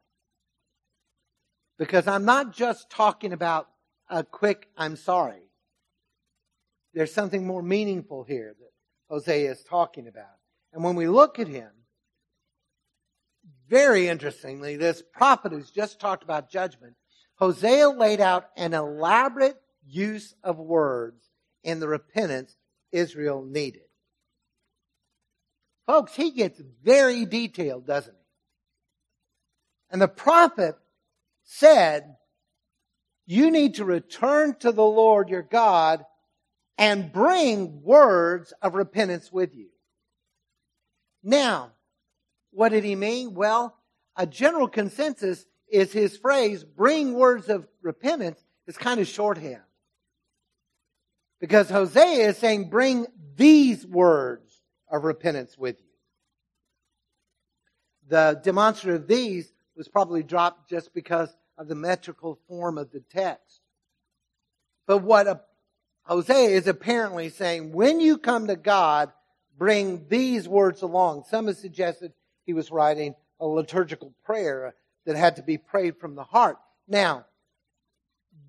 Because 1.76 2.06
I'm 2.06 2.24
not 2.24 2.54
just 2.54 2.88
talking 2.88 3.34
about 3.34 3.68
a 4.08 4.24
quick, 4.24 4.70
I'm 4.78 4.96
sorry. 4.96 5.42
There's 6.94 7.12
something 7.12 7.46
more 7.46 7.62
meaningful 7.62 8.24
here 8.24 8.56
that 8.58 9.14
Hosea 9.14 9.50
is 9.50 9.62
talking 9.62 10.08
about. 10.08 10.38
And 10.74 10.82
when 10.82 10.96
we 10.96 11.06
look 11.06 11.38
at 11.38 11.46
him, 11.46 11.70
very 13.68 14.08
interestingly, 14.08 14.76
this 14.76 15.02
prophet 15.12 15.52
who's 15.52 15.70
just 15.70 16.00
talked 16.00 16.24
about 16.24 16.50
judgment, 16.50 16.94
Hosea 17.36 17.90
laid 17.90 18.20
out 18.20 18.50
an 18.56 18.74
elaborate 18.74 19.56
use 19.86 20.34
of 20.42 20.58
words 20.58 21.30
in 21.62 21.78
the 21.78 21.88
repentance 21.88 22.56
Israel 22.90 23.44
needed. 23.44 23.82
Folks, 25.86 26.14
he 26.14 26.32
gets 26.32 26.60
very 26.82 27.24
detailed, 27.24 27.86
doesn't 27.86 28.14
he? 28.14 28.26
And 29.90 30.02
the 30.02 30.08
prophet 30.08 30.74
said, 31.44 32.16
you 33.26 33.50
need 33.50 33.76
to 33.76 33.84
return 33.84 34.56
to 34.60 34.72
the 34.72 34.84
Lord 34.84 35.28
your 35.28 35.42
God 35.42 36.04
and 36.76 37.12
bring 37.12 37.82
words 37.82 38.52
of 38.60 38.74
repentance 38.74 39.30
with 39.30 39.54
you. 39.54 39.68
Now, 41.24 41.72
what 42.52 42.68
did 42.68 42.84
he 42.84 42.94
mean? 42.94 43.34
Well, 43.34 43.74
a 44.14 44.26
general 44.26 44.68
consensus 44.68 45.44
is 45.68 45.92
his 45.92 46.16
phrase, 46.18 46.62
bring 46.62 47.14
words 47.14 47.48
of 47.48 47.66
repentance, 47.82 48.44
is 48.66 48.76
kind 48.76 49.00
of 49.00 49.08
shorthand. 49.08 49.62
Because 51.40 51.68
Hosea 51.68 52.28
is 52.28 52.36
saying, 52.36 52.68
bring 52.70 53.06
these 53.36 53.86
words 53.86 54.62
of 54.90 55.04
repentance 55.04 55.58
with 55.58 55.80
you. 55.80 55.86
The 58.08 58.40
demonstrative 58.42 59.08
these 59.08 59.50
was 59.76 59.88
probably 59.88 60.22
dropped 60.22 60.68
just 60.70 60.94
because 60.94 61.34
of 61.58 61.68
the 61.68 61.74
metrical 61.74 62.38
form 62.46 62.78
of 62.78 62.90
the 62.92 63.00
text. 63.00 63.60
But 64.86 64.98
what 64.98 65.48
Hosea 66.02 66.50
is 66.50 66.66
apparently 66.66 67.30
saying, 67.30 67.72
when 67.72 68.00
you 68.00 68.18
come 68.18 68.46
to 68.46 68.56
God, 68.56 69.10
bring 69.58 70.06
these 70.08 70.48
words 70.48 70.82
along. 70.82 71.24
Some 71.28 71.46
have 71.46 71.56
suggested 71.56 72.12
he 72.44 72.52
was 72.52 72.70
writing 72.70 73.14
a 73.40 73.46
liturgical 73.46 74.12
prayer 74.24 74.74
that 75.06 75.16
had 75.16 75.36
to 75.36 75.42
be 75.42 75.58
prayed 75.58 75.98
from 75.98 76.14
the 76.14 76.24
heart. 76.24 76.56
Now, 76.88 77.26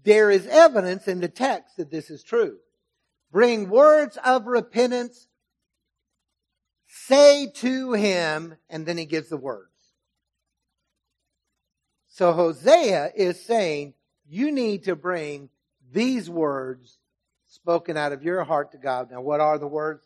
there 0.04 0.30
is 0.30 0.48
evidence 0.48 1.08
in 1.08 1.20
the 1.20 1.28
text 1.28 1.78
that 1.78 1.92
this 1.92 2.10
is 2.10 2.24
true. 2.24 2.58
Bring 3.32 3.70
words 3.70 4.18
of 4.24 4.48
repentance, 4.48 5.28
say 6.88 7.48
to 7.56 7.94
him, 7.94 8.56
and 8.70 8.86
then 8.86 8.98
he 8.98 9.06
gives 9.06 9.30
the 9.30 9.38
words. 9.38 9.70
So 12.08 12.32
Hosea 12.32 13.12
is 13.16 13.44
saying, 13.44 13.94
you 14.28 14.52
need 14.52 14.86
to 14.86 14.96
bring 14.96 15.50
these 15.92 16.30
words 16.30 16.98
spoken 17.48 17.98
out 17.98 18.12
of 18.12 18.24
your 18.24 18.44
heart 18.44 18.72
to 18.72 18.78
God. 18.78 19.12
Now, 19.12 19.22
what 19.22 19.40
are 19.40 19.58
the 19.58 19.68
words? 19.68 20.05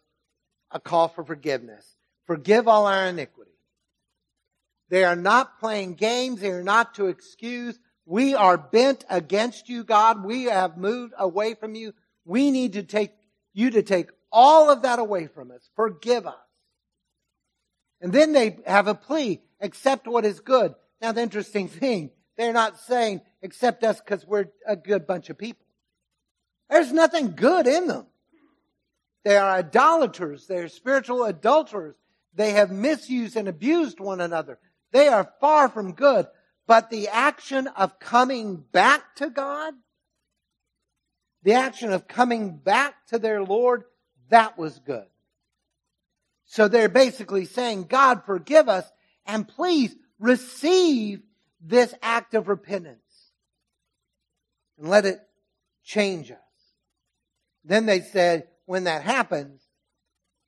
A 0.72 0.80
call 0.80 1.08
for 1.08 1.24
forgiveness. 1.24 1.98
Forgive 2.26 2.68
all 2.68 2.86
our 2.86 3.08
iniquity. 3.08 3.52
They 4.90 5.04
are 5.04 5.16
not 5.16 5.60
playing 5.60 5.96
games. 5.96 6.42
They 6.42 6.52
are 6.52 6.64
not 6.64 6.96
to 6.96 7.08
excuse. 7.08 7.80
We 8.06 8.34
are 8.34 8.58
bent 8.58 9.06
against 9.10 9.70
you, 9.70 9.84
God. 9.84 10.24
We 10.24 10.46
have 10.46 10.78
moved 10.78 11.14
away 11.18 11.54
from 11.54 11.76
you. 11.76 11.94
We 12.26 12.52
need 12.52 12.74
to 12.74 12.84
take 12.84 13.12
you 13.54 13.72
to 13.72 13.84
take 13.84 14.10
all 14.32 14.70
of 14.70 14.84
that 14.84 15.00
away 15.00 15.28
from 15.28 15.52
us. 15.52 15.70
Forgive 15.76 16.26
us. 16.26 16.36
And 18.02 18.14
then 18.14 18.34
they 18.34 18.58
have 18.66 18.88
a 18.88 18.96
plea, 18.96 19.42
accept 19.60 20.08
what 20.08 20.26
is 20.26 20.40
good. 20.40 20.74
Now 21.02 21.12
the 21.12 21.22
interesting 21.22 21.68
thing, 21.68 22.12
they're 22.38 22.54
not 22.54 22.80
saying 22.80 23.22
accept 23.44 23.84
us 23.84 24.00
because 24.00 24.26
we're 24.26 24.48
a 24.66 24.76
good 24.76 25.06
bunch 25.06 25.30
of 25.30 25.38
people. 25.38 25.66
There's 26.70 26.92
nothing 26.92 27.34
good 27.36 27.68
in 27.68 27.88
them. 27.88 28.06
They 29.24 29.38
are 29.38 29.50
idolaters. 29.50 30.48
They 30.48 30.60
are 30.60 30.70
spiritual 30.70 31.24
adulterers. 31.24 31.96
They 32.34 32.52
have 32.52 32.72
misused 32.72 33.36
and 33.36 33.48
abused 33.48 34.00
one 34.00 34.22
another. 34.22 34.60
They 34.92 35.08
are 35.08 35.34
far 35.40 35.70
from 35.70 35.94
good. 35.94 36.28
But 36.68 36.90
the 36.90 37.08
action 37.08 37.68
of 37.68 38.00
coming 38.00 38.58
back 38.58 39.16
to 39.16 39.30
God, 39.30 39.74
the 41.44 41.54
action 41.54 41.92
of 41.92 42.08
coming 42.08 42.58
back 42.58 43.08
to 43.08 43.18
their 43.18 43.44
Lord, 43.44 43.84
that 44.30 44.58
was 44.58 44.80
good. 44.80 45.06
So 46.46 46.68
they're 46.68 46.90
basically 46.90 47.46
saying, 47.46 47.86
God, 47.86 48.24
forgive 48.26 48.70
us 48.70 48.86
and 49.26 49.48
please 49.48 49.96
receive 50.20 51.22
this 51.62 51.94
act 52.02 52.34
of 52.34 52.48
repentance 52.48 53.00
and 54.78 54.90
let 54.90 55.06
it 55.06 55.20
change 55.84 56.32
us. 56.32 56.38
Then 57.64 57.86
they 57.86 58.02
said, 58.02 58.48
when 58.70 58.84
that 58.84 59.02
happens, 59.02 59.64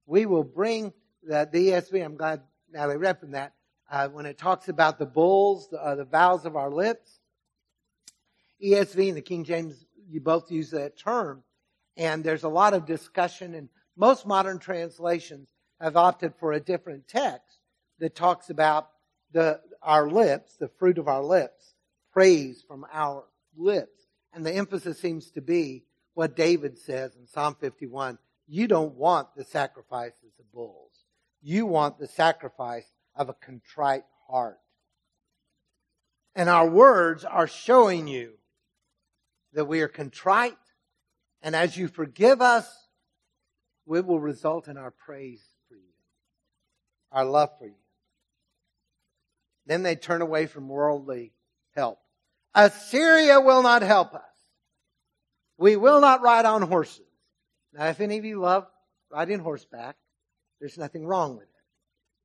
we 0.06 0.28
will 0.28 0.44
bring 0.44 0.94
the, 1.24 1.50
the 1.52 1.70
ESV. 1.70 2.06
I'm 2.06 2.18
glad 2.18 2.44
they 2.72 2.96
read 2.96 3.20
from 3.20 3.32
that. 3.32 3.54
Uh, 3.90 4.10
when 4.10 4.28
it 4.28 4.38
talks 4.38 4.70
about 4.70 5.00
the 5.00 5.08
bulls, 5.08 5.70
the, 5.72 5.84
uh, 5.84 5.96
the 5.96 6.46
of 6.46 6.56
our 6.56 6.70
lips, 6.70 7.18
ESV 8.64 9.08
and 9.08 9.18
the 9.18 9.24
King 9.24 9.44
James, 9.44 9.84
you 10.08 10.22
both 10.22 10.52
use 10.52 10.70
that 10.70 11.00
term. 11.00 11.42
And 11.98 12.24
there's 12.24 12.44
a 12.44 12.48
lot 12.48 12.76
of 12.76 12.86
discussion, 12.86 13.56
and 13.56 13.70
most 13.98 14.28
modern 14.28 14.60
translations 14.60 15.50
have 15.80 15.98
opted 15.98 16.36
for 16.40 16.54
a 16.54 16.60
different 16.60 17.08
text 17.08 17.58
that 17.98 18.14
talks 18.14 18.52
about 18.52 18.90
the, 19.32 19.60
our 19.82 20.08
lips, 20.08 20.58
the 20.58 20.70
fruit 20.78 21.00
of 21.00 21.08
our 21.08 21.24
lips, 21.24 21.74
praise 22.14 22.64
from 22.68 22.86
our 22.94 23.24
lips. 23.58 24.06
And 24.32 24.46
the 24.46 24.54
emphasis 24.54 25.00
seems 25.00 25.32
to 25.32 25.42
be 25.42 25.86
what 26.14 26.36
David 26.36 26.78
says 26.78 27.16
in 27.16 27.28
Psalm 27.28 27.56
51 27.60 28.18
You 28.48 28.68
don't 28.68 28.96
want 28.96 29.36
the 29.36 29.44
sacrifices 29.44 30.34
of 30.40 30.52
bulls. 30.52 30.92
You 31.42 31.66
want 31.66 32.00
the 32.00 32.08
sacrifice 32.08 32.86
of 33.16 33.30
a 33.30 33.34
contrite 33.34 34.04
heart. 34.28 34.60
And 36.36 36.50
our 36.50 36.68
words 36.68 37.26
are 37.26 37.48
showing 37.48 38.08
you 38.08 38.34
that 39.54 39.66
we 39.66 39.82
are 39.82 39.88
contrite. 39.88 40.58
And 41.42 41.56
as 41.56 41.76
you 41.76 41.88
forgive 41.88 42.42
us, 42.42 42.68
it 43.88 44.06
will 44.06 44.20
result 44.20 44.68
in 44.68 44.78
our 44.78 44.92
praise 44.92 45.44
for 45.68 45.76
you, 45.76 45.94
our 47.12 47.26
love 47.26 47.50
for 47.60 47.66
you. 47.66 47.74
Then 49.66 49.84
they 49.84 49.96
turn 49.96 50.22
away 50.22 50.46
from 50.46 50.70
worldly 50.70 51.34
help. 51.76 52.00
Assyria 52.54 53.40
will 53.40 53.64
not 53.64 53.82
help 53.82 54.14
us. 54.14 54.22
We 55.62 55.76
will 55.76 56.02
not 56.02 56.24
ride 56.24 56.46
on 56.46 56.64
horses. 56.64 57.06
Now, 57.72 57.86
if 57.86 58.02
any 58.02 58.18
of 58.18 58.26
you 58.26 58.40
love 58.40 58.66
riding 59.12 59.38
horseback, 59.38 59.96
there's 60.60 60.76
nothing 60.76 61.06
wrong 61.06 61.36
with 61.36 61.44
it. 61.44 61.50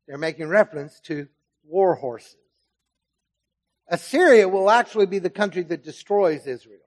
They're 0.09 0.17
making 0.17 0.49
reference 0.49 0.99
to 1.01 1.29
war 1.63 1.95
horses. 1.97 2.39
Assyria 3.89 4.49
will 4.49 4.71
actually 4.71 5.05
be 5.05 5.19
the 5.19 5.29
country 5.29 5.63
that 5.65 5.85
destroys 5.85 6.47
Israel. 6.47 6.81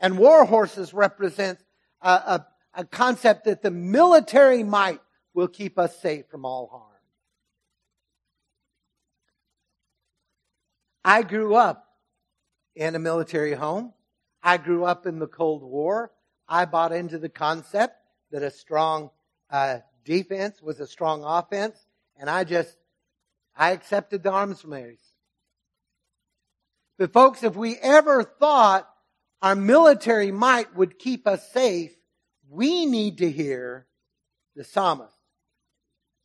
And 0.00 0.18
war 0.18 0.44
horses 0.44 0.92
represent 0.92 1.60
a, 2.00 2.10
a, 2.10 2.46
a 2.74 2.84
concept 2.84 3.44
that 3.44 3.62
the 3.62 3.70
military 3.70 4.64
might 4.64 4.98
will 5.34 5.46
keep 5.46 5.78
us 5.78 5.96
safe 6.00 6.26
from 6.32 6.44
all 6.44 6.66
harm. 6.66 6.82
I 11.04 11.22
grew 11.22 11.54
up 11.54 11.86
in 12.74 12.96
a 12.96 12.98
military 12.98 13.52
home. 13.52 13.92
I 14.42 14.56
grew 14.56 14.84
up 14.84 15.06
in 15.06 15.18
the 15.18 15.26
Cold 15.26 15.62
War. 15.62 16.10
I 16.48 16.64
bought 16.64 16.92
into 16.92 17.18
the 17.18 17.28
concept 17.28 17.96
that 18.30 18.42
a 18.42 18.50
strong 18.50 19.10
uh, 19.50 19.78
defense 20.04 20.60
was 20.60 20.80
a 20.80 20.86
strong 20.86 21.22
offense, 21.24 21.78
and 22.18 22.28
I 22.28 22.44
just 22.44 22.76
I 23.56 23.70
accepted 23.70 24.22
the 24.22 24.32
arms 24.32 24.64
race. 24.64 25.12
But 26.98 27.12
folks, 27.12 27.42
if 27.42 27.56
we 27.56 27.76
ever 27.76 28.22
thought 28.22 28.88
our 29.40 29.54
military 29.54 30.30
might 30.30 30.74
would 30.76 30.98
keep 30.98 31.26
us 31.26 31.50
safe, 31.52 31.92
we 32.48 32.86
need 32.86 33.18
to 33.18 33.30
hear 33.30 33.86
the 34.54 34.64
psalmist. 34.64 35.14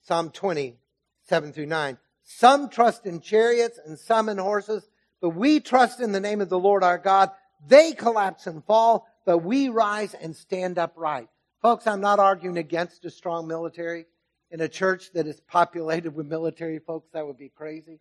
Psalm 0.03 0.29
20, 0.29 0.77
7 1.23 1.53
through 1.53 1.65
9. 1.65 1.97
Some 2.23 2.69
trust 2.69 3.05
in 3.05 3.21
chariots 3.21 3.79
and 3.85 3.97
some 3.97 4.29
in 4.29 4.37
horses, 4.37 4.87
but 5.21 5.29
we 5.29 5.59
trust 5.59 5.99
in 5.99 6.11
the 6.11 6.19
name 6.19 6.41
of 6.41 6.49
the 6.49 6.59
Lord 6.59 6.83
our 6.83 6.97
God. 6.97 7.31
They 7.65 7.93
collapse 7.93 8.47
and 8.47 8.63
fall, 8.63 9.07
but 9.25 9.39
we 9.39 9.69
rise 9.69 10.13
and 10.13 10.35
stand 10.35 10.77
upright. 10.77 11.29
Folks, 11.61 11.87
I'm 11.87 12.01
not 12.01 12.19
arguing 12.19 12.57
against 12.57 13.05
a 13.05 13.09
strong 13.09 13.47
military. 13.47 14.05
In 14.49 14.61
a 14.61 14.69
church 14.69 15.11
that 15.13 15.27
is 15.27 15.41
populated 15.41 16.15
with 16.15 16.27
military 16.27 16.79
folks, 16.79 17.09
that 17.11 17.25
would 17.25 17.37
be 17.37 17.49
crazy. 17.49 17.99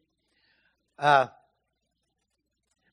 Uh, 0.99 1.27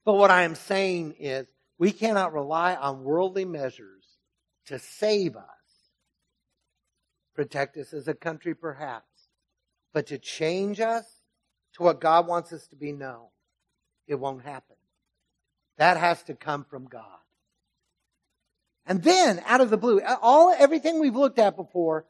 but 0.06 0.15
what 0.15 0.32
I 0.32 0.43
am 0.43 0.56
saying 0.56 1.15
is 1.19 1.47
we 1.78 1.91
cannot 1.91 2.34
rely 2.34 2.76
on 2.76 3.04
worldly 3.04 3.45
measures 3.45 4.06
to 4.65 4.80
save 4.80 5.36
us, 5.36 5.43
protect 7.36 7.78
us 7.78 7.93
as 7.93 8.08
a 8.08 8.13
country 8.13 8.56
perhaps, 8.56 9.28
but 9.93 10.08
to 10.08 10.17
change 10.17 10.80
us 10.80 11.06
to 11.73 11.84
what 11.84 12.02
God 12.02 12.28
wants 12.28 12.52
us 12.54 12.67
to 12.67 12.76
be 12.76 12.91
known, 12.91 13.28
it 14.08 14.15
won't 14.15 14.43
happen. 14.43 14.73
That 15.78 15.98
has 15.98 16.22
to 16.24 16.36
come 16.36 16.66
from 16.66 16.86
God. 16.86 17.06
And 18.86 19.02
then, 19.02 19.42
out 19.46 19.62
of 19.62 19.70
the 19.70 19.78
blue, 19.78 20.02
all 20.22 20.54
everything 20.58 21.00
we've 21.00 21.16
looked 21.16 21.40
at 21.40 21.56
before, 21.56 22.06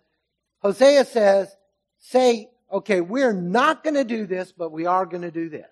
Hosea 0.60 1.06
says, 1.06 1.56
say, 2.00 2.50
okay, 2.72 3.00
we're 3.00 3.34
not 3.34 3.84
going 3.84 3.96
to 3.96 4.04
do 4.04 4.26
this, 4.26 4.52
but 4.52 4.72
we 4.72 4.86
are 4.86 5.06
going 5.06 5.22
to 5.22 5.32
do 5.32 5.50
this. 5.50 5.68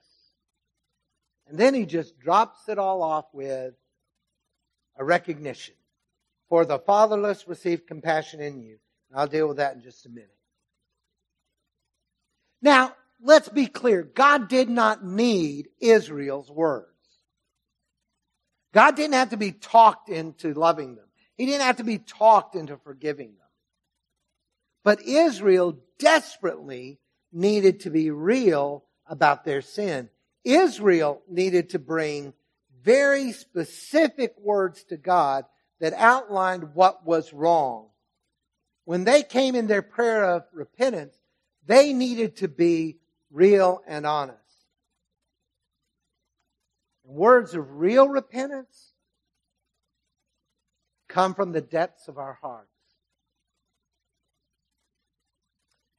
And 1.48 1.58
then 1.58 1.74
he 1.74 1.86
just 1.86 2.20
drops 2.20 2.70
it 2.70 2.78
all 2.78 3.02
off 3.02 3.26
with 3.34 3.74
a 4.98 5.04
recognition. 5.04 5.76
For 6.48 6.66
the 6.66 6.80
fatherless 6.80 7.48
receive 7.48 7.88
compassion 7.88 8.42
in 8.42 8.62
you. 8.62 8.78
And 9.10 9.20
I'll 9.20 9.28
deal 9.28 9.48
with 9.48 9.58
that 9.58 9.76
in 9.76 9.82
just 9.82 10.06
a 10.06 10.10
minute. 10.10 10.30
Now, 12.62 12.94
let's 13.22 13.50
be 13.50 13.68
clear. 13.68 14.04
God 14.04 14.48
did 14.48 14.70
not 14.70 15.04
need 15.04 15.70
Israel's 15.80 16.52
words. 16.52 16.91
God 18.74 18.96
didn't 18.96 19.14
have 19.14 19.30
to 19.32 19.38
be 19.38 19.52
talked 19.52 20.10
into 20.10 20.54
loving 20.54 20.96
them. 20.96 21.06
He 21.36 21.46
didn't 21.46 21.64
have 21.64 21.78
to 21.78 21.84
be 21.84 21.98
talked 21.98 22.56
into 22.56 22.78
forgiving 22.78 23.30
them. 23.30 23.38
But 24.84 25.02
Israel 25.02 25.78
desperately 26.00 27.00
needed 27.32 27.82
to 27.82 27.90
be 27.90 28.12
real 28.12 28.86
about 29.06 29.44
their 29.44 29.62
sin. 29.62 30.10
Israel 30.44 31.22
needed 31.30 31.70
to 31.72 31.80
bring 31.80 32.34
very 32.84 33.32
specific 33.32 34.34
words 34.40 34.84
to 34.86 34.98
God 34.98 35.46
that 35.80 35.94
outlined 35.94 36.74
what 36.74 37.06
was 37.06 37.34
wrong. 37.34 37.88
When 38.86 39.04
they 39.04 39.24
came 39.24 39.56
in 39.56 39.68
their 39.68 39.82
prayer 39.82 40.24
of 40.24 40.44
repentance, 40.54 41.16
they 41.66 41.94
needed 41.94 42.38
to 42.38 42.48
be 42.48 42.98
real 43.30 43.82
and 43.88 44.06
honest. 44.06 44.41
Words 47.12 47.56
of 47.56 47.76
real 47.76 48.08
repentance 48.08 48.94
come 51.10 51.36
from 51.36 51.52
the 51.52 51.60
depths 51.60 52.08
of 52.08 52.18
our 52.18 52.40
hearts. 52.42 52.70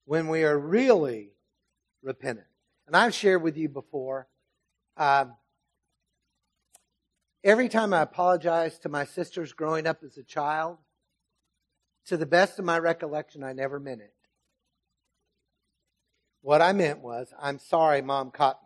When 0.06 0.28
we 0.28 0.42
are 0.44 0.58
really 0.58 1.32
repentant. 2.02 2.46
And 2.86 2.96
I've 2.96 3.12
shared 3.12 3.42
with 3.42 3.58
you 3.58 3.68
before, 3.68 4.26
um, 4.96 5.34
every 7.44 7.68
time 7.68 7.92
I 7.92 8.00
apologized 8.00 8.80
to 8.84 8.88
my 8.88 9.04
sisters 9.04 9.52
growing 9.52 9.86
up 9.86 10.02
as 10.02 10.16
a 10.16 10.22
child, 10.22 10.78
to 12.06 12.16
the 12.16 12.24
best 12.24 12.58
of 12.58 12.64
my 12.64 12.78
recollection, 12.78 13.44
I 13.44 13.52
never 13.52 13.78
meant 13.78 14.00
it. 14.00 14.14
What 16.40 16.62
I 16.62 16.72
meant 16.72 17.00
was, 17.00 17.34
I'm 17.38 17.58
sorry 17.58 18.00
mom 18.00 18.30
caught. 18.30 18.58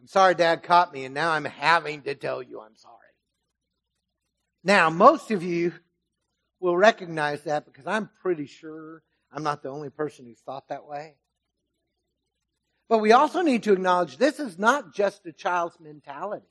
I'm 0.00 0.06
sorry 0.06 0.34
dad 0.34 0.62
caught 0.62 0.92
me 0.92 1.04
and 1.04 1.14
now 1.14 1.32
I'm 1.32 1.44
having 1.44 2.02
to 2.02 2.14
tell 2.14 2.42
you 2.42 2.60
I'm 2.60 2.76
sorry. 2.76 2.94
Now, 4.64 4.90
most 4.90 5.30
of 5.30 5.42
you 5.42 5.72
will 6.60 6.76
recognize 6.76 7.44
that 7.44 7.64
because 7.64 7.86
I'm 7.86 8.10
pretty 8.22 8.46
sure 8.46 9.02
I'm 9.32 9.42
not 9.42 9.62
the 9.62 9.70
only 9.70 9.90
person 9.90 10.26
who's 10.26 10.40
thought 10.40 10.68
that 10.68 10.86
way. 10.86 11.14
But 12.88 12.98
we 12.98 13.12
also 13.12 13.42
need 13.42 13.64
to 13.64 13.72
acknowledge 13.72 14.16
this 14.16 14.40
is 14.40 14.58
not 14.58 14.94
just 14.94 15.26
a 15.26 15.32
child's 15.32 15.78
mentality. 15.78 16.46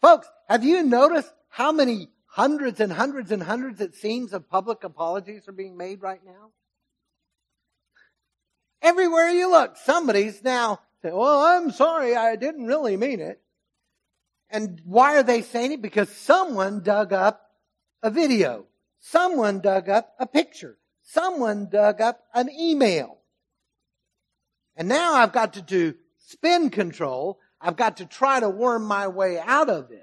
Folks, 0.00 0.26
have 0.48 0.64
you 0.64 0.82
noticed 0.82 1.32
how 1.48 1.70
many 1.70 2.08
hundreds 2.26 2.80
and 2.80 2.92
hundreds 2.92 3.30
and 3.30 3.42
hundreds, 3.42 3.80
it 3.80 3.94
seems, 3.94 4.32
of 4.32 4.48
public 4.48 4.84
apologies 4.84 5.46
are 5.46 5.52
being 5.52 5.76
made 5.76 6.02
right 6.02 6.24
now? 6.24 6.50
Everywhere 8.80 9.28
you 9.28 9.50
look, 9.50 9.76
somebody's 9.76 10.42
now 10.42 10.80
saying, 11.02 11.16
well, 11.16 11.40
I'm 11.40 11.70
sorry, 11.70 12.16
I 12.16 12.36
didn't 12.36 12.66
really 12.66 12.96
mean 12.96 13.20
it. 13.20 13.40
And 14.48 14.80
why 14.84 15.16
are 15.16 15.22
they 15.22 15.42
saying 15.42 15.72
it? 15.72 15.82
Because 15.82 16.08
someone 16.10 16.82
dug 16.82 17.12
up 17.12 17.50
a 18.02 18.10
video. 18.10 18.66
Someone 19.00 19.60
dug 19.60 19.88
up 19.88 20.14
a 20.18 20.26
picture. 20.26 20.78
Someone 21.02 21.68
dug 21.68 22.00
up 22.00 22.22
an 22.34 22.48
email. 22.50 23.18
And 24.76 24.88
now 24.88 25.14
I've 25.14 25.32
got 25.32 25.54
to 25.54 25.62
do 25.62 25.94
spin 26.18 26.70
control. 26.70 27.40
I've 27.60 27.76
got 27.76 27.98
to 27.98 28.06
try 28.06 28.40
to 28.40 28.48
worm 28.48 28.84
my 28.84 29.08
way 29.08 29.38
out 29.38 29.68
of 29.68 29.88
this. 29.88 30.00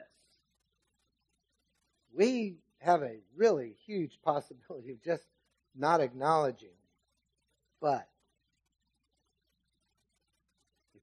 We 2.15 2.57
have 2.79 3.01
a 3.01 3.17
really 3.35 3.75
huge 3.85 4.19
possibility 4.23 4.91
of 4.91 5.03
just 5.03 5.23
not 5.75 6.01
acknowledging. 6.01 6.69
But 7.81 8.07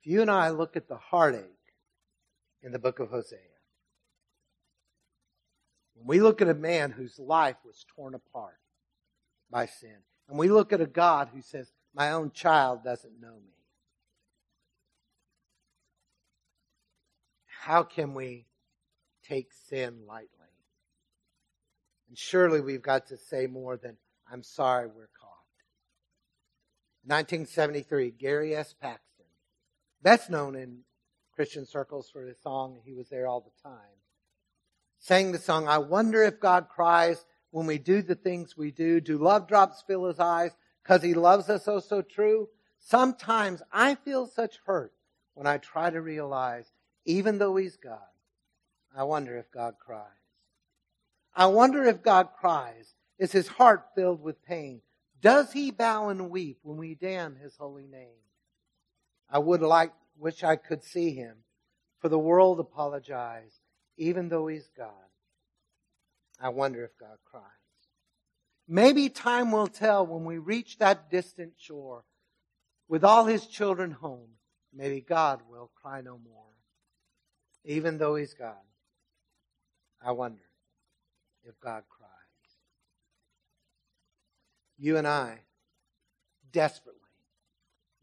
you 0.07 0.23
and 0.23 0.31
I 0.31 0.51
look 0.51 0.77
at 0.77 0.89
the 0.89 0.97
heartache 0.97 1.43
in 2.63 2.73
the 2.73 2.79
book 2.79 3.01
of 3.01 3.11
Hosea, 3.11 3.39
when 5.95 6.07
we 6.07 6.21
look 6.21 6.41
at 6.41 6.49
a 6.49 6.55
man 6.55 6.93
whose 6.93 7.19
life 7.19 7.57
was 7.65 7.85
torn 7.95 8.15
apart 8.15 8.59
by 9.51 9.67
sin, 9.67 9.97
and 10.29 10.39
we 10.39 10.49
look 10.49 10.73
at 10.73 10.81
a 10.81 10.87
God 10.87 11.31
who 11.35 11.41
says, 11.41 11.73
My 11.95 12.13
own 12.13 12.31
child 12.31 12.85
doesn't 12.85 13.21
know 13.21 13.35
me. 13.35 13.53
How 17.63 17.83
can 17.83 18.15
we 18.15 18.47
take 19.29 19.49
sin 19.69 20.07
lightly? 20.07 20.29
And 22.09 22.17
surely 22.17 22.61
we've 22.61 22.83
got 22.83 23.09
to 23.09 23.17
say 23.17 23.49
more 23.49 23.77
than, 23.77 23.97
I'm 24.31 24.45
sorry 24.45 24.87
we're 24.87 25.09
caught. 25.21 25.33
1973, 27.05 28.13
Gary 28.13 28.55
S. 28.55 28.73
Paxton 28.73 29.16
best 30.07 30.31
known 30.31 30.55
in 30.55 30.79
Christian 31.35 31.67
circles 31.67 32.09
for 32.09 32.25
his 32.25 32.41
song, 32.41 32.79
He 32.85 32.95
Was 32.95 33.09
There 33.09 33.27
All 33.27 33.41
the 33.41 33.69
Time, 33.69 33.99
sang 35.01 35.33
the 35.33 35.39
song, 35.41 35.67
I 35.67 35.79
wonder 35.79 36.23
if 36.23 36.39
God 36.39 36.69
cries 36.69 37.25
when 37.51 37.67
we 37.67 37.79
do 37.79 38.03
the 38.03 38.15
things 38.15 38.57
we 38.57 38.71
do? 38.71 39.01
Do 39.01 39.19
love 39.19 39.49
drops 39.49 39.83
fill 39.85 40.05
his 40.05 40.21
eyes 40.21 40.53
because 40.81 41.03
he 41.03 41.15
loves 41.15 41.51
us 41.51 41.67
oh 41.67 41.81
so 41.81 42.03
true? 42.03 42.49
Sometimes 42.79 43.63
I 43.73 43.97
feel 43.97 44.29
such 44.29 44.61
hurt 44.65 44.93
when 45.35 45.49
I 45.49 45.59
try 45.59 45.91
to 45.91 46.01
realize, 46.01 46.71
even 47.05 47.39
though 47.39 47.57
he's 47.57 47.77
God, 47.77 47.99
I 48.97 49.03
wonder 49.03 49.37
if 49.37 49.51
God 49.51 49.75
cries. 49.85 50.07
I 51.35 51.47
wonder 51.47 51.83
if 51.83 52.05
God 52.05 52.29
cries. 52.39 52.95
Is 53.19 53.33
his 53.33 53.49
heart 53.49 53.87
filled 53.97 54.23
with 54.23 54.45
pain? 54.45 54.83
Does 55.21 55.51
he 55.51 55.73
bow 55.73 56.11
and 56.11 56.31
weep 56.31 56.61
when 56.63 56.79
we 56.79 56.95
damn 56.95 57.35
his 57.35 57.57
holy 57.57 57.89
name? 57.89 58.21
I 59.31 59.39
would 59.39 59.63
like, 59.63 59.93
wish 60.19 60.45
I 60.45 60.57
could 60.57 60.83
see 60.83 61.15
him. 61.15 61.37
For 62.01 62.09
the 62.09 62.19
world 62.19 62.61
apologize, 62.61 63.61
even 63.97 64.29
though 64.29 64.47
he's 64.47 64.69
God. 64.77 64.91
I 66.41 66.51
wonder 66.51 66.85
if 66.85 66.97
God 66.99 67.17
cries. 67.25 67.43
Maybe 68.69 69.09
time 69.09 69.53
will 69.53 69.69
tell 69.69 70.07
when 70.07 70.25
we 70.25 70.39
reach 70.39 70.79
that 70.79 71.11
distant 71.11 71.55
shore 71.57 72.05
with 72.89 73.05
all 73.05 73.25
his 73.25 73.47
children 73.47 73.93
home. 73.93 74.31
Maybe 74.73 75.01
God 75.01 75.41
will 75.49 75.71
cry 75.81 76.01
no 76.01 76.19
more. 76.19 76.43
Even 77.65 77.99
though 77.99 78.17
he's 78.17 78.35
God. 78.35 78.55
I 80.05 80.13
wonder 80.13 80.43
if 81.45 81.59
God 81.61 81.85
cries. 81.89 82.11
You 84.79 84.99
and 84.99 85.07
I, 85.07 85.41
desperately, 86.53 86.96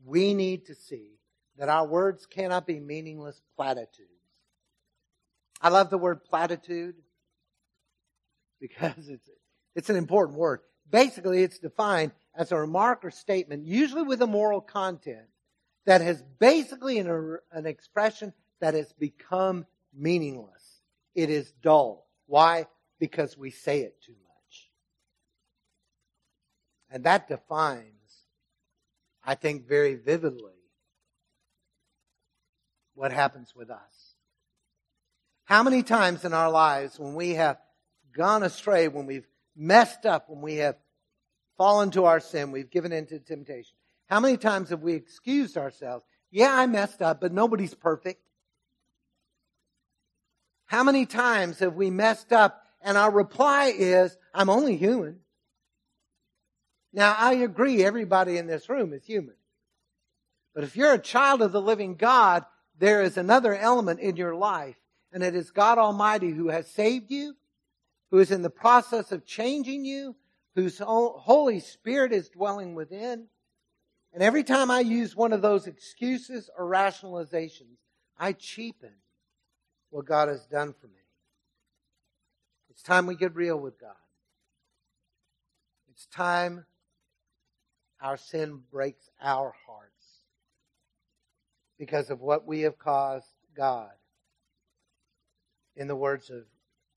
we 0.05 0.33
need 0.33 0.65
to 0.67 0.75
see 0.75 1.11
that 1.57 1.69
our 1.69 1.85
words 1.85 2.25
cannot 2.25 2.65
be 2.65 2.79
meaningless 2.79 3.41
platitudes. 3.55 4.09
I 5.61 5.69
love 5.69 5.89
the 5.89 5.97
word 5.97 6.23
platitude 6.25 6.95
because 8.59 9.07
it's, 9.07 9.29
it's 9.75 9.89
an 9.89 9.95
important 9.95 10.37
word. 10.37 10.61
Basically, 10.89 11.43
it's 11.43 11.59
defined 11.59 12.11
as 12.35 12.51
a 12.51 12.57
remark 12.57 13.05
or 13.05 13.11
statement, 13.11 13.65
usually 13.65 14.03
with 14.03 14.21
a 14.21 14.27
moral 14.27 14.61
content, 14.61 15.27
that 15.85 16.01
has 16.01 16.23
basically 16.39 16.97
an, 16.97 17.37
an 17.51 17.65
expression 17.65 18.33
that 18.59 18.73
has 18.73 18.91
become 18.93 19.65
meaningless. 19.93 20.81
It 21.15 21.29
is 21.29 21.51
dull. 21.61 22.07
Why? 22.25 22.67
Because 22.99 23.37
we 23.37 23.51
say 23.51 23.81
it 23.81 24.01
too 24.01 24.13
much. 24.13 24.69
And 26.89 27.03
that 27.03 27.27
defines, 27.27 27.92
I 29.23 29.35
think, 29.35 29.67
very 29.67 29.95
vividly 29.95 30.53
what 32.95 33.11
happens 33.11 33.53
with 33.55 33.69
us. 33.69 34.15
How 35.45 35.63
many 35.63 35.83
times 35.83 36.25
in 36.25 36.33
our 36.33 36.49
lives 36.49 36.99
when 36.99 37.15
we 37.15 37.31
have 37.31 37.57
gone 38.15 38.43
astray, 38.43 38.87
when 38.87 39.05
we've 39.05 39.27
messed 39.55 40.05
up, 40.05 40.29
when 40.29 40.41
we 40.41 40.55
have 40.55 40.75
fallen 41.57 41.91
to 41.91 42.05
our 42.05 42.19
sin, 42.19 42.51
we've 42.51 42.69
given 42.69 42.91
into 42.91 43.19
temptation, 43.19 43.75
how 44.07 44.19
many 44.19 44.37
times 44.37 44.69
have 44.69 44.81
we 44.81 44.93
excused 44.93 45.57
ourselves? 45.57 46.05
Yeah, 46.31 46.53
I 46.53 46.67
messed 46.67 47.01
up, 47.01 47.21
but 47.21 47.31
nobody's 47.31 47.73
perfect. 47.73 48.21
How 50.65 50.83
many 50.83 51.05
times 51.05 51.59
have 51.59 51.75
we 51.75 51.89
messed 51.89 52.33
up 52.33 52.63
and 52.81 52.97
our 52.97 53.11
reply 53.11 53.73
is, 53.75 54.17
I'm 54.33 54.49
only 54.49 54.75
human. 54.75 55.19
Now, 56.93 57.15
I 57.17 57.33
agree 57.33 57.83
everybody 57.83 58.37
in 58.37 58.45
this 58.45 58.69
room 58.69 58.93
is 58.93 59.03
human. 59.03 59.35
But 60.53 60.63
if 60.63 60.77
you're 60.77 60.93
a 60.93 60.99
child 60.99 61.41
of 61.41 61.51
the 61.51 61.61
living 61.61 61.95
God, 61.95 62.45
there 62.77 63.01
is 63.01 63.17
another 63.17 63.55
element 63.55 63.99
in 63.99 64.15
your 64.15 64.35
life, 64.35 64.75
and 65.11 65.23
it 65.23 65.35
is 65.35 65.49
God 65.49 65.79
Almighty 65.79 66.29
who 66.29 66.49
has 66.49 66.67
saved 66.67 67.09
you, 67.09 67.35
who 68.11 68.19
is 68.19 68.29
in 68.31 68.43
the 68.43 68.49
process 68.49 69.11
of 69.11 69.25
changing 69.25 69.85
you, 69.85 70.15
whose 70.55 70.77
Holy 70.77 71.59
Spirit 71.59 72.11
is 72.11 72.29
dwelling 72.29 72.75
within. 72.75 73.25
And 74.13 74.21
every 74.21 74.43
time 74.43 74.69
I 74.69 74.81
use 74.81 75.15
one 75.15 75.33
of 75.33 75.41
those 75.41 75.65
excuses 75.65 76.51
or 76.55 76.69
rationalizations, 76.69 77.77
I 78.19 78.33
cheapen 78.33 78.93
what 79.89 80.05
God 80.05 80.27
has 80.27 80.45
done 80.45 80.75
for 80.79 80.85
me. 80.85 81.01
It's 82.69 82.83
time 82.83 83.07
we 83.07 83.15
get 83.15 83.35
real 83.35 83.57
with 83.57 83.79
God. 83.79 83.95
It's 85.89 86.05
time 86.05 86.65
our 88.03 88.17
sin 88.17 88.59
breaks 88.69 89.09
our 89.21 89.55
hearts 89.65 89.93
because 91.79 92.09
of 92.09 92.19
what 92.19 92.45
we 92.45 92.61
have 92.61 92.77
caused 92.77 93.25
God. 93.55 93.89
In 95.75 95.87
the 95.87 95.95
words 95.95 96.29
of 96.29 96.43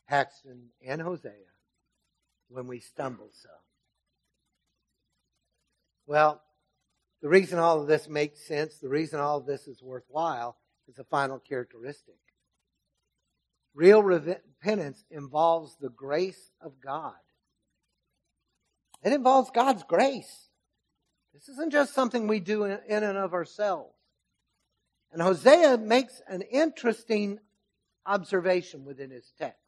Paxton 0.09 0.67
and 0.85 1.01
Hosea, 1.01 1.33
when 2.49 2.67
we 2.67 2.81
stumble 2.81 3.31
so. 3.33 3.49
Well, 6.07 6.43
the 7.23 7.29
reason 7.29 7.59
all 7.59 7.81
of 7.81 7.87
this 7.87 8.09
makes 8.09 8.47
sense, 8.47 8.77
the 8.77 8.89
reason 8.89 9.19
all 9.19 9.39
of 9.39 9.47
this 9.47 9.67
is 9.67 9.83
worthwhile, 9.83 10.57
is 10.89 10.99
a 10.99 11.05
final 11.05 11.39
characteristic. 11.39 12.17
Real 13.75 14.03
repentance 14.03 15.05
involves 15.11 15.77
the 15.81 15.89
grace 15.89 16.51
of 16.61 16.81
God. 16.85 17.15
It 19.03 19.13
involves 19.13 19.51
God's 19.51 19.83
grace. 19.83 20.46
This 21.37 21.51
isn't 21.51 21.71
just 21.71 21.93
something 21.93 22.27
we 22.27 22.41
do 22.41 22.65
in 22.65 22.81
and 22.89 23.19
of 23.19 23.35
ourselves. 23.35 23.93
And 25.13 25.21
Hosea 25.21 25.77
makes 25.77 26.23
an 26.27 26.41
interesting 26.41 27.41
observation 28.07 28.87
within 28.87 29.11
his 29.11 29.31
text. 29.39 29.61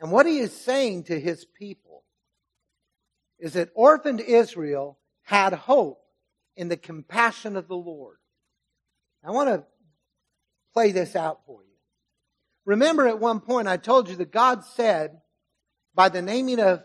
And 0.00 0.10
what 0.10 0.26
he 0.26 0.38
is 0.38 0.52
saying 0.52 1.04
to 1.04 1.20
his 1.20 1.44
people 1.44 2.02
is 3.38 3.52
that 3.52 3.70
orphaned 3.76 4.20
Israel 4.20 4.98
had 5.22 5.52
hope 5.52 6.00
in 6.56 6.68
the 6.68 6.76
compassion 6.76 7.54
of 7.54 7.68
the 7.68 7.76
Lord. 7.76 8.16
I 9.24 9.30
want 9.30 9.48
to 9.48 9.64
play 10.72 10.90
this 10.90 11.14
out 11.14 11.42
for 11.46 11.62
you. 11.62 11.76
Remember 12.64 13.06
at 13.06 13.20
one 13.20 13.38
point 13.38 13.68
I 13.68 13.76
told 13.76 14.08
you 14.08 14.16
that 14.16 14.32
God 14.32 14.64
said, 14.64 15.20
by 15.94 16.08
the 16.08 16.20
naming 16.20 16.58
of 16.58 16.82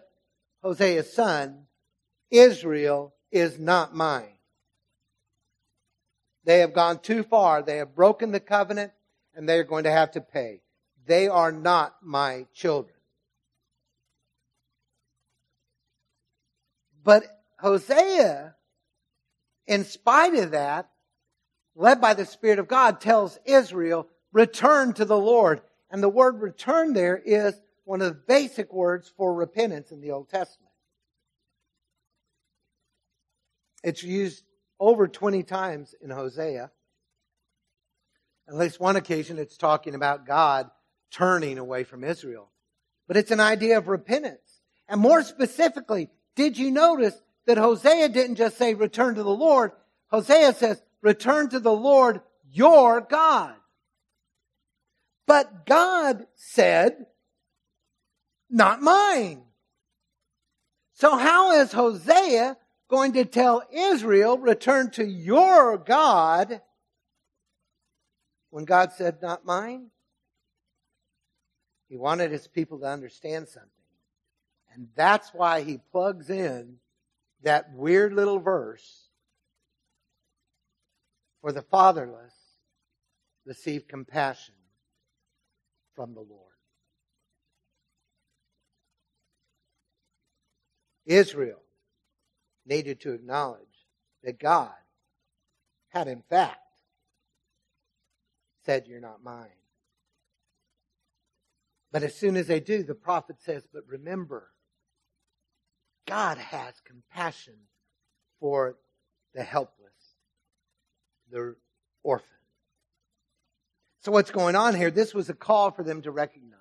Hosea's 0.62 1.12
son, 1.12 1.66
Israel 2.30 3.16
is 3.32 3.60
not 3.60 3.96
mine. 3.96 4.34
They 6.44 6.60
have 6.60 6.74
gone 6.74 7.00
too 7.00 7.24
far. 7.24 7.62
They 7.62 7.78
have 7.78 7.96
broken 7.96 8.32
the 8.32 8.40
covenant 8.40 8.92
and 9.36 9.48
they 9.48 9.58
are 9.58 9.64
going 9.64 9.84
to 9.84 9.92
have 9.92 10.12
to 10.12 10.22
pay. 10.22 10.62
They 11.06 11.28
are 11.28 11.52
not 11.52 11.96
my 12.02 12.48
children. 12.54 12.96
But 17.04 17.24
Hosea, 17.60 18.56
in 19.68 19.86
spite 19.86 20.36
of 20.36 20.52
that, 20.52 20.90
led 21.76 22.02
by 22.02 22.14
the 22.14 22.26
Spirit 22.26 22.60
of 22.60 22.68
God, 22.68 23.02
tells 23.02 23.40
Israel, 23.46 24.08
return 24.32 24.94
to 24.94 25.06
the 25.06 25.18
Lord. 25.18 25.62
And 25.90 26.02
the 26.02 26.10
word 26.10 26.42
return 26.42 26.94
there 26.94 27.18
is 27.18 27.60
one 27.84 28.02
of 28.02 28.08
the 28.10 28.22
basic 28.28 28.72
words 28.74 29.12
for 29.16 29.34
repentance 29.34 29.92
in 29.92 30.02
the 30.02 30.12
Old 30.12 30.30
Testament. 30.30 30.71
It's 33.84 34.04
used 34.04 34.44
over 34.80 35.08
20 35.08 35.44
times 35.44 35.96
in 36.02 36.10
Hosea. 36.10 36.72
At 38.48 38.56
least 38.56 38.80
one 38.80 38.96
occasion 38.96 39.40
it's 39.40 39.58
talking 39.58 39.96
about 39.96 40.26
God 40.26 40.70
turning 41.12 41.58
away 41.58 41.84
from 41.84 42.04
Israel. 42.04 42.50
But 43.08 43.18
it's 43.18 43.32
an 43.32 43.40
idea 43.40 43.78
of 43.78 43.88
repentance. 43.88 44.62
And 44.88 45.00
more 45.00 45.24
specifically, 45.24 46.10
did 46.36 46.58
you 46.58 46.72
notice 46.72 47.16
that 47.46 47.58
Hosea 47.58 48.10
didn't 48.10 48.36
just 48.36 48.58
say 48.58 48.74
return 48.74 49.16
to 49.16 49.24
the 49.24 49.30
Lord? 49.30 49.72
Hosea 50.08 50.54
says 50.54 50.82
return 51.02 51.50
to 51.50 51.60
the 51.60 51.72
Lord 51.72 52.22
your 52.52 53.02
God. 53.02 53.56
But 55.28 55.66
God 55.66 56.26
said, 56.36 57.06
not 58.50 58.82
mine. 58.82 59.44
So 60.94 61.16
how 61.16 61.54
is 61.62 61.72
Hosea 61.72 62.58
going 62.92 63.14
to 63.14 63.24
tell 63.24 63.64
Israel, 63.72 64.38
return 64.38 64.92
to 64.92 65.06
your 65.06 65.78
God, 65.78 66.62
when 68.50 68.66
God 68.66 68.92
said, 68.92 69.22
not 69.22 69.46
mine? 69.46 69.88
He 71.88 71.96
wanted 71.96 72.32
his 72.32 72.48
people 72.48 72.80
to 72.80 72.86
understand 72.86 73.48
something. 73.48 73.70
And 74.74 74.90
that's 74.96 75.34
why 75.34 75.62
he 75.62 75.80
plugs 75.92 76.30
in 76.30 76.76
that 77.44 77.74
weird 77.74 78.14
little 78.14 78.40
verse 78.40 79.08
for 81.42 81.54
the 81.54 81.62
fatherless 81.62 82.34
receive 83.46 83.88
compassion 83.88 84.56
from 85.96 86.14
the 86.14 86.22
Lord. 86.22 86.52
Israel 91.06 91.61
needed 92.66 93.02
to 93.02 93.14
acknowledge 93.14 93.60
that 94.24 94.40
God 94.40 94.72
had 95.90 96.08
in 96.08 96.22
fact 96.30 96.60
said, 98.66 98.88
You're 98.88 99.02
not 99.02 99.24
mine. 99.24 99.48
But 101.92 102.04
as 102.04 102.16
soon 102.16 102.38
as 102.38 102.48
they 102.48 102.60
do, 102.60 102.84
the 102.84 102.96
prophet 102.96 103.38
says, 103.40 103.68
But 103.72 103.84
remember, 103.88 104.50
God 106.08 106.38
has 106.38 106.74
compassion 106.86 107.56
for 108.40 108.78
the 109.34 109.44
helpless, 109.44 110.16
the 111.32 111.56
orphan. 112.04 112.28
So 114.02 114.12
what's 114.12 114.32
going 114.32 114.56
on 114.56 114.76
here? 114.76 114.90
This 114.90 115.14
was 115.14 115.30
a 115.30 115.34
call 115.34 115.72
for 115.72 115.84
them 115.84 116.02
to 116.02 116.12
recognize. 116.12 116.58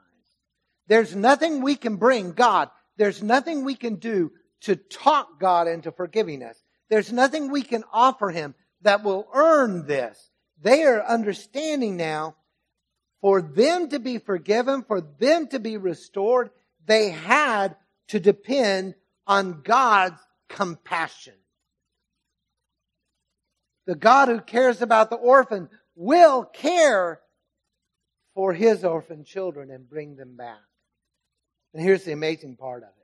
There's 0.89 1.17
nothing 1.17 1.63
we 1.63 1.77
can 1.77 1.97
bring 1.97 2.33
God. 2.33 2.69
There's 2.97 3.23
nothing 3.23 3.65
we 3.65 3.75
can 3.75 3.95
do 3.97 4.33
to 4.63 4.77
talk 4.77 5.41
God 5.41 5.69
into 5.69 5.93
forgiving 5.93 6.43
us. 6.43 6.63
There's 6.89 7.13
nothing 7.13 7.51
we 7.51 7.63
can 7.63 7.85
offer 7.93 8.31
Him 8.31 8.55
that 8.83 9.05
will 9.05 9.29
earn 9.33 9.87
this. 9.87 10.31
They 10.61 10.83
are 10.85 11.03
understanding 11.03 11.97
now 11.97 12.37
for 13.21 13.43
them 13.43 13.89
to 13.91 13.99
be 13.99 14.19
forgiven, 14.19 14.83
for 14.83 15.01
them 15.01 15.47
to 15.49 15.59
be 15.59 15.77
restored, 15.77 16.51
they 16.87 17.11
had 17.11 17.77
to 18.09 18.19
depend 18.19 18.95
on 19.27 19.63
God's 19.63 20.21
compassion. 20.49 21.35
The 23.87 23.95
God 23.95 24.29
who 24.29 24.41
cares 24.41 24.83
about 24.83 25.11
the 25.11 25.17
orphan 25.17 25.69
will 25.95 26.45
care 26.45 27.21
for 28.35 28.53
his 28.53 28.85
orphan 28.85 29.25
children 29.25 29.71
and 29.71 29.89
bring 29.89 30.17
them 30.17 30.37
back. 30.37 30.61
And 31.75 31.83
here's 31.83 32.05
the 32.05 32.13
amazing 32.13 32.57
part 32.57 32.83
of 32.83 32.89
it. 32.89 33.00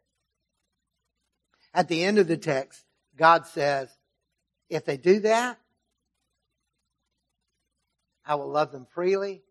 At 1.76 1.88
the 1.88 2.02
end 2.02 2.16
of 2.18 2.26
the 2.26 2.38
text, 2.38 2.82
God 3.18 3.46
says, 3.46 3.90
if 4.70 4.86
they 4.86 4.96
do 4.96 5.20
that, 5.20 5.58
I 8.24 8.36
will 8.36 8.48
love 8.48 8.72
them 8.72 8.86
freely 8.94 9.42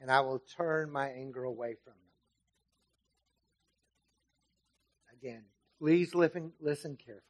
and 0.00 0.10
I 0.10 0.20
will 0.20 0.42
turn 0.56 0.90
my 0.90 1.08
anger 1.08 1.44
away 1.44 1.76
from 1.84 1.92
them. 1.92 1.98
Again, 5.20 5.42
please 5.78 6.14
listen, 6.14 6.52
listen 6.58 6.96
carefully. 6.96 7.22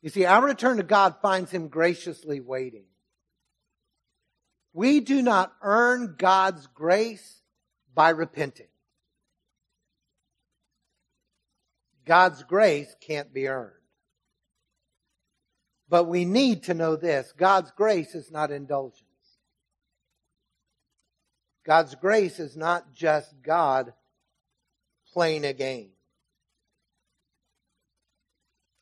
You 0.00 0.08
see, 0.08 0.24
our 0.24 0.42
return 0.42 0.78
to 0.78 0.82
God 0.82 1.16
finds 1.20 1.50
Him 1.50 1.68
graciously 1.68 2.40
waiting. 2.40 2.86
We 4.72 5.00
do 5.00 5.20
not 5.20 5.52
earn 5.60 6.14
God's 6.16 6.66
grace 6.68 7.42
by 7.94 8.08
repenting. 8.10 8.71
God's 12.04 12.42
grace 12.42 12.94
can't 13.00 13.32
be 13.32 13.48
earned. 13.48 13.72
But 15.88 16.04
we 16.04 16.24
need 16.24 16.64
to 16.64 16.74
know 16.74 16.96
this 16.96 17.32
God's 17.36 17.70
grace 17.72 18.14
is 18.14 18.30
not 18.30 18.50
indulgence. 18.50 19.02
God's 21.64 21.94
grace 21.94 22.40
is 22.40 22.56
not 22.56 22.92
just 22.92 23.34
God 23.42 23.92
playing 25.12 25.44
a 25.44 25.52
game. 25.52 25.90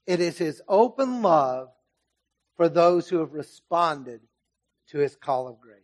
It 0.06 0.20
is 0.20 0.38
His 0.38 0.62
open 0.66 1.20
love 1.22 1.68
for 2.56 2.68
those 2.68 3.08
who 3.08 3.18
have 3.18 3.32
responded 3.32 4.20
to 4.88 4.98
His 4.98 5.14
call 5.14 5.46
of 5.46 5.60
grace. 5.60 5.80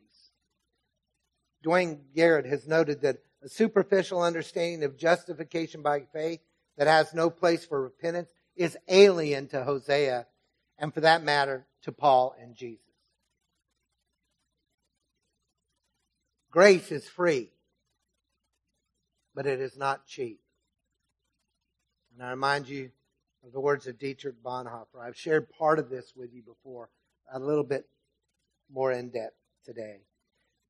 Duane 1.62 2.00
Garrett 2.14 2.46
has 2.46 2.66
noted 2.66 3.02
that 3.02 3.18
a 3.42 3.48
superficial 3.48 4.22
understanding 4.22 4.84
of 4.84 4.96
justification 4.96 5.82
by 5.82 6.02
faith 6.12 6.40
that 6.76 6.86
has 6.86 7.14
no 7.14 7.30
place 7.30 7.64
for 7.64 7.82
repentance 7.82 8.30
is 8.56 8.76
alien 8.88 9.48
to 9.48 9.64
Hosea 9.64 10.26
and 10.78 10.92
for 10.92 11.00
that 11.00 11.22
matter 11.22 11.66
to 11.82 11.92
Paul 11.92 12.34
and 12.40 12.54
Jesus. 12.54 12.80
Grace 16.50 16.90
is 16.90 17.06
free, 17.06 17.50
but 19.34 19.46
it 19.46 19.60
is 19.60 19.76
not 19.76 20.06
cheap. 20.06 20.40
And 22.14 22.26
I 22.26 22.30
remind 22.30 22.68
you 22.68 22.90
of 23.44 23.52
the 23.52 23.60
words 23.60 23.86
of 23.86 23.98
Dietrich 23.98 24.42
Bonhoeffer. 24.42 25.00
I've 25.02 25.16
shared 25.16 25.50
part 25.50 25.78
of 25.78 25.90
this 25.90 26.14
with 26.16 26.32
you 26.32 26.42
before, 26.42 26.88
a 27.32 27.38
little 27.38 27.64
bit 27.64 27.86
more 28.70 28.90
in 28.90 29.10
depth 29.10 29.36
today. 29.64 30.00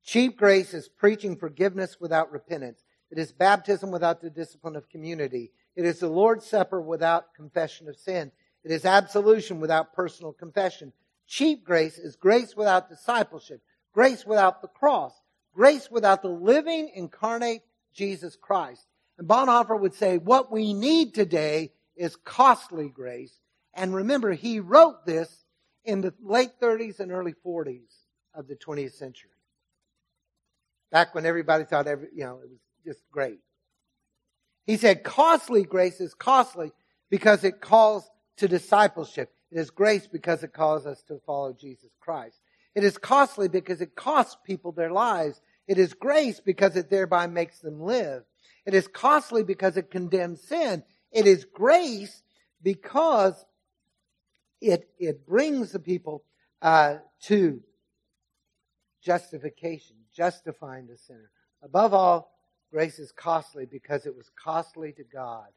Cheap 0.03 0.37
grace 0.37 0.73
is 0.73 0.89
preaching 0.89 1.37
forgiveness 1.37 1.97
without 1.99 2.31
repentance. 2.31 2.83
It 3.09 3.17
is 3.17 3.31
baptism 3.31 3.91
without 3.91 4.21
the 4.21 4.29
discipline 4.29 4.75
of 4.75 4.89
community. 4.89 5.51
It 5.77 5.85
is 5.85 5.99
the 5.99 6.09
Lord's 6.09 6.45
Supper 6.45 6.81
without 6.81 7.33
confession 7.33 7.87
of 7.87 7.95
sin. 7.95 8.33
It 8.65 8.71
is 8.71 8.83
absolution 8.83 9.61
without 9.61 9.93
personal 9.93 10.33
confession. 10.33 10.91
Cheap 11.27 11.63
grace 11.63 11.97
is 11.97 12.17
grace 12.17 12.57
without 12.57 12.89
discipleship, 12.89 13.61
grace 13.93 14.25
without 14.25 14.61
the 14.61 14.67
cross, 14.67 15.13
Grace 15.57 15.89
without 15.89 16.21
the 16.21 16.27
living, 16.27 16.91
incarnate 16.93 17.63
Jesus 17.91 18.35
Christ. 18.35 18.85
And 19.17 19.27
Bonhoeffer 19.27 19.79
would 19.79 19.95
say, 19.95 20.19
what 20.19 20.51
we 20.51 20.71
need 20.71 21.15
today 21.15 21.71
is 21.95 22.15
costly 22.15 22.89
grace. 22.89 23.39
And 23.73 23.95
remember, 23.95 24.33
he 24.33 24.59
wrote 24.59 25.07
this 25.07 25.45
in 25.83 26.01
the 26.01 26.13
late 26.21 26.59
30s 26.61 26.99
and 26.99 27.11
early 27.11 27.33
40s 27.43 27.89
of 28.35 28.47
the 28.47 28.55
20th 28.55 28.93
century. 28.93 29.31
Back 30.91 31.15
when 31.15 31.25
everybody 31.25 31.63
thought 31.63 31.87
every, 31.87 32.09
you 32.13 32.23
know, 32.23 32.39
it 32.43 32.51
was 32.51 32.59
just 32.85 33.01
great. 33.09 33.39
He 34.67 34.75
said, 34.77 35.03
costly 35.03 35.63
grace 35.63 36.01
is 36.01 36.13
costly 36.13 36.71
because 37.09 37.43
it 37.45 37.61
calls 37.61 38.09
to 38.35 38.47
discipleship. 38.47 39.31
It 39.49 39.57
is 39.57 39.69
grace 39.69 40.07
because 40.07 40.43
it 40.43 40.53
calls 40.53 40.85
us 40.85 41.01
to 41.03 41.19
follow 41.25 41.53
Jesus 41.53 41.89
Christ. 42.01 42.41
It 42.75 42.83
is 42.83 42.97
costly 42.97 43.47
because 43.47 43.81
it 43.81 43.95
costs 43.95 44.37
people 44.43 44.73
their 44.73 44.91
lives. 44.91 45.41
It 45.67 45.79
is 45.79 45.93
grace 45.93 46.41
because 46.41 46.75
it 46.75 46.89
thereby 46.89 47.27
makes 47.27 47.59
them 47.59 47.81
live. 47.81 48.23
It 48.65 48.73
is 48.73 48.87
costly 48.89 49.43
because 49.43 49.77
it 49.77 49.89
condemns 49.89 50.43
sin. 50.43 50.83
It 51.13 51.25
is 51.25 51.45
grace 51.45 52.21
because 52.61 53.45
it, 54.59 54.89
it 54.99 55.25
brings 55.25 55.71
the 55.71 55.79
people 55.79 56.23
uh, 56.61 56.97
to 57.23 57.61
justification, 59.01 59.95
justifying 60.13 60.87
the 60.87 60.97
sinner. 60.97 61.31
Above 61.63 61.93
all, 61.93 62.36
grace 62.71 62.99
is 62.99 63.11
costly 63.11 63.65
because 63.65 64.05
it 64.05 64.15
was 64.15 64.29
costly 64.41 64.91
to 64.93 65.03
God. 65.03 65.47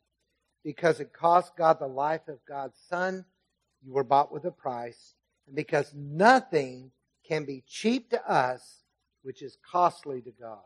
Because 0.65 1.01
it 1.01 1.13
cost 1.13 1.57
God 1.57 1.79
the 1.79 1.87
life 1.87 2.29
of 2.29 2.45
God's 2.47 2.79
Son, 2.89 3.25
you 3.83 3.93
were 3.93 4.05
bought 4.05 4.33
with 4.33 4.45
a 4.45 4.51
price. 4.51 5.15
And 5.47 5.57
because 5.57 5.93
nothing 5.95 6.91
can 7.27 7.45
be 7.45 7.65
cheap 7.67 8.11
to 8.11 8.31
us, 8.31 8.83
which 9.23 9.43
is 9.43 9.57
costly 9.71 10.21
to 10.23 10.31
God. 10.31 10.59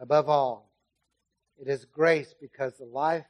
Above 0.00 0.28
all, 0.28 0.72
it 1.60 1.68
is 1.68 1.84
grace 1.84 2.34
because 2.40 2.76
the 2.76 2.84
life 2.84 3.26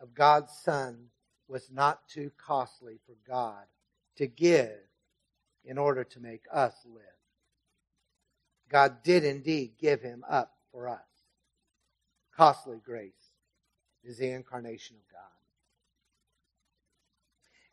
of 0.00 0.14
God's 0.14 0.52
Son 0.62 1.06
was 1.48 1.70
not 1.70 2.06
too 2.08 2.30
costly 2.36 2.98
for 3.06 3.14
God 3.26 3.64
to 4.16 4.26
give 4.26 4.78
in 5.64 5.78
order 5.78 6.04
to 6.04 6.20
make 6.20 6.42
us 6.52 6.74
live. 6.84 7.13
God 8.70 9.02
did 9.02 9.24
indeed 9.24 9.72
give 9.80 10.00
him 10.00 10.24
up 10.28 10.52
for 10.72 10.88
us. 10.88 11.00
Costly 12.36 12.78
grace 12.84 13.12
is 14.02 14.18
the 14.18 14.30
incarnation 14.30 14.96
of 14.96 15.12
God. 15.12 15.20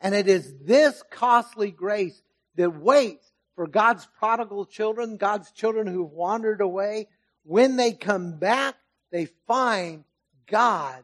And 0.01 0.15
it 0.15 0.27
is 0.27 0.53
this 0.63 1.03
costly 1.11 1.71
grace 1.71 2.21
that 2.55 2.79
waits 2.79 3.31
for 3.55 3.67
God's 3.67 4.07
prodigal 4.17 4.65
children, 4.65 5.17
God's 5.17 5.51
children 5.51 5.87
who've 5.87 6.11
wandered 6.11 6.61
away. 6.61 7.07
When 7.43 7.75
they 7.75 7.93
come 7.93 8.37
back, 8.37 8.75
they 9.11 9.25
find 9.47 10.03
God 10.47 11.03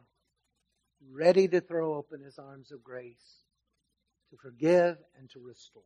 ready 1.12 1.48
to 1.48 1.60
throw 1.60 1.94
open 1.94 2.22
his 2.22 2.38
arms 2.38 2.70
of 2.70 2.84
grace, 2.84 3.44
to 4.30 4.36
forgive 4.36 4.98
and 5.18 5.30
to 5.30 5.40
restore. 5.40 5.82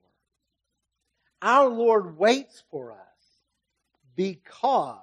Our 1.41 1.69
Lord 1.69 2.19
waits 2.19 2.63
for 2.71 2.93
us 2.93 3.12
because 4.17 4.99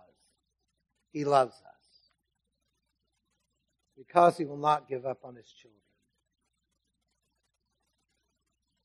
he 1.11 1.25
loves 1.25 1.53
us. 1.53 2.11
Because 3.97 4.37
he 4.37 4.45
will 4.45 4.57
not 4.57 4.87
give 4.87 5.05
up 5.05 5.19
on 5.23 5.35
his 5.35 5.51
children. 5.51 5.75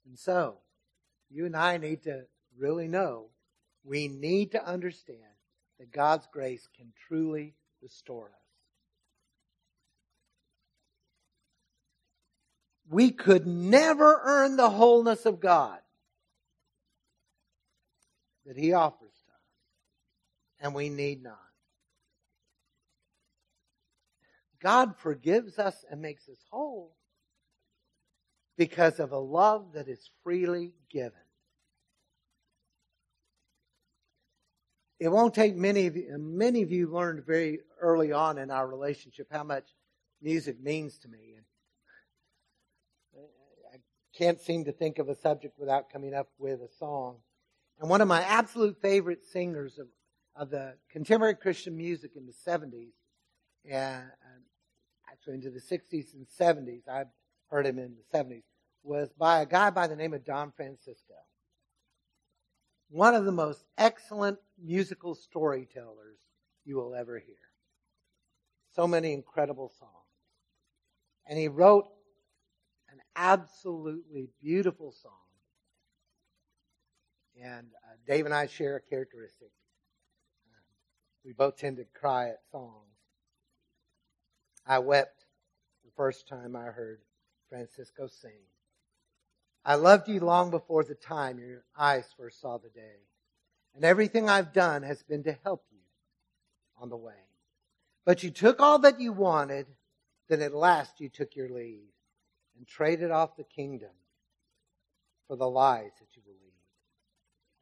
And 0.07 0.19
so, 0.19 0.59
you 1.31 1.47
and 1.47 1.57
I 1.57 1.79
need 1.79 2.03
to 2.05 2.25
really 2.59 2.89
know, 2.89 3.27
we 3.85 4.09
need 4.09 4.53
to 4.53 4.67
understand 4.67 5.19
that 5.79 5.93
God's 5.93 6.27
grace 6.33 6.69
can 6.77 6.93
truly 7.09 7.55
restore 7.83 8.27
us. 8.27 8.45
We 12.89 13.11
could 13.11 13.47
never 13.47 14.21
earn 14.25 14.57
the 14.57 14.71
wholeness 14.71 15.27
of 15.27 15.41
God 15.41 15.79
that 18.47 18.57
He 18.57 18.73
offers 18.73 19.04
and 20.65 20.75
we 20.75 20.89
need 20.89 21.23
not. 21.23 21.39
God 24.61 24.97
forgives 24.97 25.61
us 25.61 25.85
and 25.89 26.03
makes 26.03 26.29
us 26.29 26.39
whole 26.51 26.97
because 28.57 28.99
of 28.99 29.13
a 29.13 29.19
love 29.19 29.75
that 29.75 29.87
is 29.87 30.11
freely 30.25 30.73
given. 30.91 31.13
it 35.05 35.09
won't 35.09 35.35
take 35.35 35.55
many 35.55 35.87
of 35.87 35.97
you, 35.97 36.17
many 36.19 36.63
of 36.63 36.73
you 36.73 36.91
learned 36.91 37.27
very 37.27 37.61
early 37.79 38.13
on 38.13 38.39
in 38.39 38.51
our 38.51 38.67
relationship 38.67 39.27
how 39.31 39.45
much 39.45 39.65
music 40.23 40.59
means 40.63 40.97
to 40.99 41.09
me. 41.09 41.35
And 41.37 41.45
I 43.75 43.77
can't 44.17 44.41
seem 44.41 44.65
to 44.65 44.73
think 44.73 44.99
of 44.99 45.11
a 45.11 45.15
subject 45.15 45.59
without 45.59 45.91
coming 45.91 46.15
up 46.15 46.29
with 46.39 46.61
a 46.61 46.71
song. 46.79 47.17
And 47.81 47.91
one 47.91 48.01
of 48.01 48.09
my 48.09 48.23
absolute 48.23 48.81
favorite 48.81 49.27
singers 49.27 49.79
of, 49.79 49.89
of 50.37 50.51
the 50.51 50.75
contemporary 50.91 51.35
Christian 51.35 51.77
music 51.77 52.13
in 52.17 52.27
the 52.27 52.33
70s, 52.33 52.93
and 53.69 54.05
actually 55.11 55.35
into 55.35 55.51
the 55.51 55.61
60s 55.61 56.15
and 56.15 56.27
70s, 56.39 56.89
I 56.89 57.05
heard 57.49 57.67
him 57.67 57.79
in 57.79 57.95
the 57.97 58.19
70s, 58.19 58.43
was 58.83 59.11
by 59.19 59.41
a 59.41 59.47
guy 59.47 59.71
by 59.71 59.87
the 59.87 59.97
name 59.97 60.13
of 60.13 60.25
Don 60.25 60.53
Francisco 60.53 61.15
one 62.95 63.15
of 63.17 63.25
the 63.25 63.33
most 63.33 63.65
excellent 63.77 64.39
musical 64.63 65.17
storytellers 65.17 66.19
you 66.65 66.77
will 66.77 66.95
ever 66.95 67.19
hear. 67.19 67.35
So 68.75 68.87
many 68.87 69.13
incredible 69.13 69.73
songs. 69.79 69.91
And 71.27 71.37
he 71.37 71.49
wrote 71.49 71.89
an 72.93 72.99
absolutely 73.17 74.29
beautiful 74.41 74.93
song. 74.93 75.13
And 77.43 77.67
uh, 77.67 77.97
Dave 78.07 78.27
and 78.27 78.35
I 78.35 78.47
share 78.47 78.77
a 78.77 78.81
characteristic. 78.81 79.51
We 81.25 81.33
both 81.33 81.57
tend 81.57 81.79
to 81.79 81.85
cry 81.85 82.29
at 82.29 82.41
songs. 82.53 82.71
I 84.67 84.79
wept 84.79 85.25
the 85.85 85.91
first 85.97 86.29
time 86.29 86.55
I 86.55 86.65
heard 86.65 87.01
Francisco 87.49 88.07
sing. 88.07 88.31
I 89.65 89.77
loved 89.77 90.09
you 90.09 90.21
long 90.21 90.51
before 90.51 90.85
the 90.85 90.95
time 90.95 91.39
your 91.39 91.65
eyes 91.77 92.07
first 92.19 92.41
saw 92.41 92.59
the 92.59 92.69
day. 92.69 93.01
And 93.75 93.85
everything 93.85 94.29
I've 94.29 94.53
done 94.53 94.83
has 94.83 95.03
been 95.03 95.25
to 95.25 95.37
help 95.43 95.65
you 95.73 95.79
on 96.79 96.91
the 96.91 96.97
way. 96.97 97.15
But 98.05 98.23
you 98.23 98.31
took 98.31 98.61
all 98.61 98.79
that 98.81 99.01
you 99.01 99.13
wanted, 99.13 99.67
then 100.29 100.43
at 100.43 100.55
last 100.55 101.01
you 101.01 101.09
took 101.09 101.35
your 101.35 101.49
leave 101.49 101.89
and 102.57 102.67
traded 102.67 103.11
off 103.11 103.37
the 103.37 103.45
kingdom 103.45 103.91
for 105.27 105.37
the 105.37 105.49
lies 105.49 105.93
that 105.99 106.15
you 106.15 106.23
believed. 106.23 106.41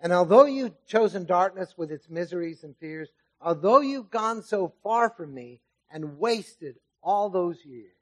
And 0.01 0.13
although 0.13 0.45
you've 0.45 0.85
chosen 0.87 1.25
darkness 1.25 1.75
with 1.79 1.93
its 1.93 2.11
miseries 2.11 2.65
and 2.65 2.77
fears, 2.77 3.09
although 3.43 3.81
you've 3.81 4.11
gone 4.11 4.43
so 4.43 4.73
far 4.83 5.11
from 5.11 5.35
me 5.35 5.61
and 5.91 6.19
wasted 6.19 6.77
all 7.03 7.29
those 7.29 7.65
years, 7.65 7.93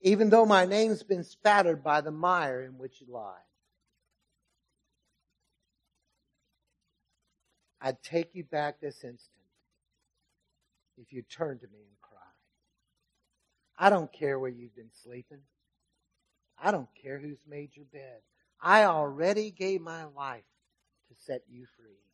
even 0.00 0.30
though 0.30 0.46
my 0.46 0.64
name's 0.64 1.02
been 1.02 1.24
spattered 1.24 1.84
by 1.84 2.00
the 2.00 2.10
mire 2.10 2.62
in 2.62 2.78
which 2.78 3.00
you 3.00 3.12
lie. 3.12 3.34
I'd 7.82 8.02
take 8.02 8.34
you 8.34 8.44
back 8.44 8.80
this 8.80 9.04
instant 9.04 9.40
if 10.98 11.12
you 11.12 11.22
turn 11.22 11.58
to 11.58 11.66
me 11.66 11.78
and 11.78 12.00
cry. 12.00 12.18
I 13.78 13.88
don't 13.90 14.12
care 14.12 14.38
where 14.38 14.50
you've 14.50 14.76
been 14.76 14.90
sleeping. 15.02 15.40
I 16.62 16.70
don't 16.70 16.88
care 17.02 17.18
who's 17.18 17.40
made 17.48 17.70
your 17.74 17.86
bed. 17.86 18.20
I 18.60 18.84
already 18.84 19.50
gave 19.50 19.80
my 19.80 20.04
life 20.04 20.44
to 21.08 21.14
set 21.24 21.42
you 21.48 21.64
free. 21.78 22.09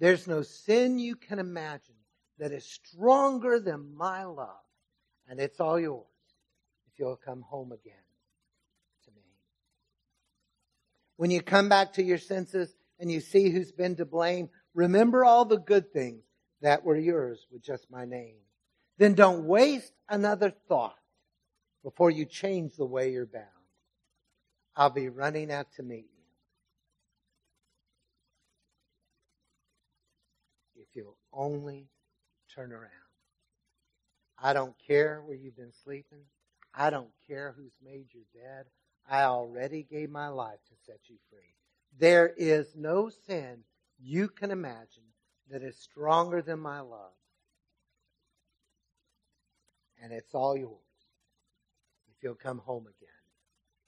There's 0.00 0.26
no 0.26 0.40
sin 0.40 0.98
you 0.98 1.14
can 1.14 1.38
imagine 1.38 1.94
that 2.38 2.52
is 2.52 2.64
stronger 2.64 3.60
than 3.60 3.94
my 3.94 4.24
love, 4.24 4.64
and 5.28 5.38
it's 5.38 5.60
all 5.60 5.78
yours 5.78 6.06
if 6.90 6.98
you'll 6.98 7.20
come 7.22 7.42
home 7.42 7.70
again 7.70 7.92
to 9.04 9.10
me. 9.10 9.22
When 11.16 11.30
you 11.30 11.42
come 11.42 11.68
back 11.68 11.92
to 11.92 12.02
your 12.02 12.16
senses 12.16 12.74
and 12.98 13.12
you 13.12 13.20
see 13.20 13.50
who's 13.50 13.72
been 13.72 13.96
to 13.96 14.06
blame, 14.06 14.48
remember 14.74 15.22
all 15.22 15.44
the 15.44 15.58
good 15.58 15.92
things 15.92 16.24
that 16.62 16.82
were 16.82 16.96
yours 16.96 17.46
with 17.52 17.62
just 17.62 17.90
my 17.90 18.06
name. 18.06 18.36
Then 18.96 19.12
don't 19.12 19.44
waste 19.44 19.92
another 20.08 20.50
thought 20.66 20.96
before 21.84 22.10
you 22.10 22.24
change 22.24 22.76
the 22.76 22.86
way 22.86 23.12
you're 23.12 23.26
bound. 23.26 23.44
I'll 24.74 24.88
be 24.88 25.10
running 25.10 25.52
out 25.52 25.66
to 25.76 25.82
meet 25.82 26.06
you. 26.14 26.19
Only 31.32 31.88
turn 32.54 32.72
around. 32.72 32.90
I 34.42 34.52
don't 34.52 34.74
care 34.86 35.22
where 35.24 35.36
you've 35.36 35.56
been 35.56 35.72
sleeping. 35.84 36.24
I 36.74 36.90
don't 36.90 37.10
care 37.26 37.54
who's 37.56 37.74
made 37.84 38.06
your 38.12 38.24
bed. 38.34 38.66
I 39.08 39.22
already 39.24 39.82
gave 39.82 40.10
my 40.10 40.28
life 40.28 40.60
to 40.68 40.74
set 40.86 41.00
you 41.08 41.16
free. 41.30 41.54
There 41.98 42.28
is 42.36 42.74
no 42.76 43.10
sin 43.26 43.64
you 43.98 44.28
can 44.28 44.50
imagine 44.50 45.02
that 45.50 45.62
is 45.62 45.76
stronger 45.76 46.40
than 46.40 46.60
my 46.60 46.80
love. 46.80 47.12
And 50.02 50.12
it's 50.12 50.34
all 50.34 50.56
yours 50.56 50.78
if 52.08 52.22
you'll 52.22 52.34
come 52.34 52.58
home 52.58 52.84
again 52.84 52.92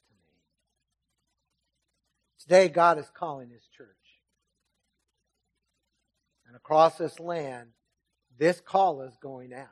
to 0.08 0.12
me. 0.12 0.38
Today, 2.40 2.68
God 2.68 2.98
is 2.98 3.10
calling 3.14 3.48
His 3.48 3.66
church. 3.76 3.88
And 6.52 6.58
across 6.58 6.98
this 6.98 7.18
land, 7.18 7.68
this 8.38 8.60
call 8.60 9.00
is 9.00 9.16
going 9.22 9.54
out. 9.54 9.68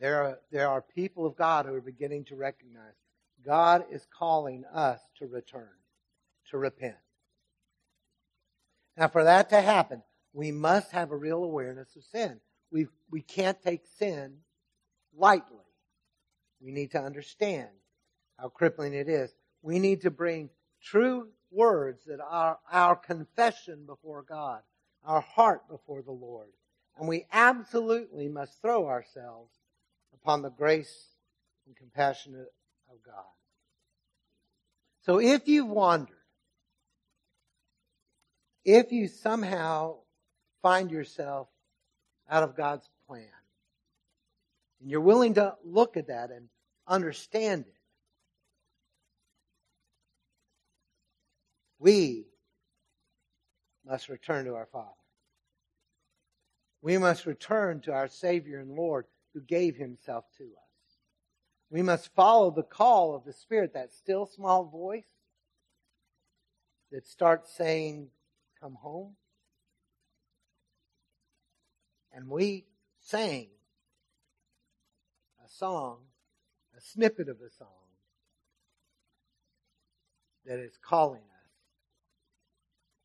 There 0.00 0.24
are, 0.24 0.38
there 0.50 0.68
are 0.68 0.82
people 0.82 1.24
of 1.24 1.36
God 1.36 1.66
who 1.66 1.74
are 1.74 1.80
beginning 1.80 2.24
to 2.24 2.34
recognize 2.34 2.94
God 3.46 3.84
is 3.92 4.04
calling 4.12 4.64
us 4.74 4.98
to 5.20 5.28
return, 5.28 5.70
to 6.50 6.58
repent. 6.58 6.96
Now, 8.96 9.06
for 9.06 9.22
that 9.22 9.50
to 9.50 9.60
happen, 9.60 10.02
we 10.32 10.50
must 10.50 10.90
have 10.90 11.12
a 11.12 11.16
real 11.16 11.44
awareness 11.44 11.94
of 11.94 12.02
sin. 12.02 12.40
We, 12.72 12.88
we 13.08 13.22
can't 13.22 13.62
take 13.62 13.82
sin 14.00 14.38
lightly. 15.16 15.58
We 16.60 16.72
need 16.72 16.90
to 16.90 17.00
understand 17.00 17.68
how 18.36 18.48
crippling 18.48 18.94
it 18.94 19.08
is. 19.08 19.32
We 19.62 19.78
need 19.78 20.00
to 20.00 20.10
bring 20.10 20.50
true 20.82 21.28
words 21.52 22.02
that 22.06 22.18
are 22.20 22.58
our 22.68 22.96
confession 22.96 23.86
before 23.86 24.24
God, 24.28 24.62
our 25.04 25.20
heart 25.20 25.68
before 25.68 26.02
the 26.02 26.12
Lord. 26.12 26.48
And 26.98 27.08
we 27.08 27.26
absolutely 27.32 28.28
must 28.28 28.60
throw 28.62 28.86
ourselves 28.86 29.52
upon 30.12 30.42
the 30.42 30.50
grace 30.50 31.08
and 31.66 31.76
compassion 31.76 32.34
of 32.34 32.96
God. 33.04 33.24
So 35.02 35.20
if 35.20 35.48
you've 35.48 35.68
wandered, 35.68 36.16
if 38.64 38.92
you 38.92 39.08
somehow 39.08 39.96
find 40.62 40.90
yourself 40.90 41.48
out 42.30 42.42
of 42.42 42.56
God's 42.56 42.88
plan, 43.06 43.28
and 44.80 44.90
you're 44.90 45.00
willing 45.00 45.34
to 45.34 45.54
look 45.64 45.96
at 45.96 46.06
that 46.06 46.30
and 46.30 46.48
understand 46.86 47.64
it, 47.66 47.74
we 51.78 52.26
must 53.86 54.08
return 54.08 54.44
to 54.46 54.54
our 54.54 54.68
Father. 54.72 54.90
We 56.82 56.98
must 56.98 57.26
return 57.26 57.80
to 57.82 57.92
our 57.92 58.08
Savior 58.08 58.60
and 58.60 58.70
Lord 58.70 59.06
who 59.32 59.40
gave 59.40 59.76
himself 59.76 60.24
to 60.38 60.44
us. 60.44 60.98
We 61.70 61.82
must 61.82 62.14
follow 62.14 62.50
the 62.50 62.62
call 62.62 63.14
of 63.14 63.24
the 63.24 63.32
Spirit, 63.32 63.74
that 63.74 63.92
still 63.92 64.26
small 64.26 64.64
voice 64.64 65.04
that 66.92 67.06
starts 67.06 67.52
saying, 67.56 68.08
Come 68.60 68.76
home. 68.80 69.16
And 72.12 72.28
we 72.28 72.66
sang 73.00 73.48
a 75.44 75.48
song, 75.48 75.98
a 76.76 76.80
snippet 76.80 77.28
of 77.28 77.38
a 77.38 77.50
song 77.50 77.68
that 80.46 80.60
is 80.60 80.78
calling 80.80 81.22
us. 81.22 81.33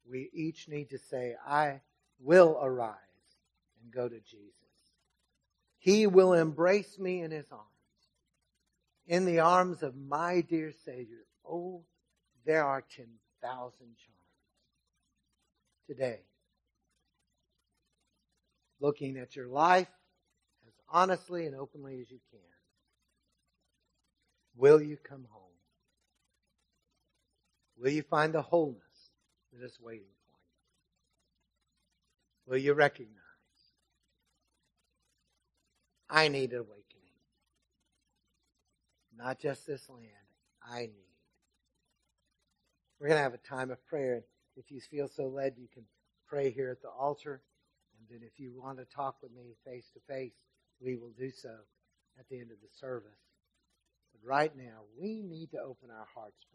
We 0.09 0.29
each 0.33 0.67
need 0.67 0.89
to 0.89 0.97
say, 0.97 1.35
I 1.45 1.81
will 2.19 2.57
arise 2.61 2.95
and 3.81 3.93
go 3.93 4.09
to 4.09 4.19
Jesus. 4.19 4.55
He 5.77 6.07
will 6.07 6.33
embrace 6.33 6.97
me 6.97 7.21
in 7.21 7.31
his 7.31 7.45
arms. 7.51 7.63
In 9.07 9.25
the 9.25 9.39
arms 9.39 9.83
of 9.83 9.95
my 9.95 10.41
dear 10.41 10.71
Savior. 10.85 11.25
Oh, 11.47 11.83
there 12.45 12.63
are 12.63 12.83
10,000 12.95 13.11
charms. 13.41 13.95
Today, 15.87 16.19
looking 18.79 19.17
at 19.17 19.35
your 19.35 19.47
life 19.47 19.87
as 20.67 20.73
honestly 20.89 21.47
and 21.47 21.55
openly 21.55 21.99
as 21.99 22.11
you 22.11 22.19
can, 22.29 22.39
will 24.55 24.81
you 24.81 24.97
come 24.97 25.25
home? 25.31 25.43
Will 27.79 27.91
you 27.91 28.03
find 28.03 28.33
the 28.33 28.41
wholeness 28.41 28.88
that 29.53 29.65
is 29.65 29.79
waiting 29.81 30.07
for 30.25 30.31
you? 32.47 32.51
Will 32.51 32.57
you 32.63 32.73
recognize 32.73 33.19
I 36.09 36.27
need 36.27 36.53
awakening. 36.53 36.85
Not 39.15 39.39
just 39.39 39.67
this 39.67 39.87
land. 39.89 40.07
I 40.67 40.81
need. 40.81 41.15
We're 42.99 43.07
going 43.07 43.19
to 43.19 43.23
have 43.23 43.33
a 43.33 43.37
time 43.37 43.69
of 43.69 43.85
prayer. 43.85 44.23
If 44.55 44.71
you 44.71 44.81
feel 44.81 45.07
so 45.07 45.27
led, 45.27 45.53
you 45.57 45.67
can 45.71 45.83
pray 46.27 46.49
here 46.49 46.69
at 46.71 46.81
the 46.81 46.89
altar. 46.89 47.41
And 47.97 48.07
then 48.09 48.27
if 48.27 48.39
you 48.39 48.53
want 48.59 48.79
to 48.79 48.85
talk 48.85 49.17
with 49.21 49.31
me 49.31 49.55
face 49.65 49.89
to 49.93 49.99
face, 50.11 50.33
we 50.81 50.95
will 50.95 51.11
do 51.17 51.29
so 51.29 51.53
at 52.17 52.27
the 52.29 52.39
end 52.39 52.51
of 52.51 52.57
the 52.61 52.69
service. 52.79 53.11
But 54.11 54.27
right 54.27 54.55
now, 54.57 54.81
we 54.99 55.21
need 55.21 55.51
to 55.51 55.59
open 55.59 55.89
our 55.91 56.07
hearts. 56.13 56.45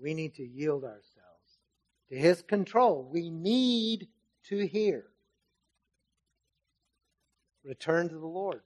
We 0.00 0.14
need 0.14 0.34
to 0.34 0.46
yield 0.46 0.84
ourselves 0.84 1.58
to 2.08 2.16
His 2.16 2.42
control. 2.42 3.08
We 3.10 3.30
need 3.30 4.08
to 4.48 4.66
hear. 4.66 5.04
Return 7.64 8.08
to 8.10 8.18
the 8.18 8.26
Lord. 8.26 8.62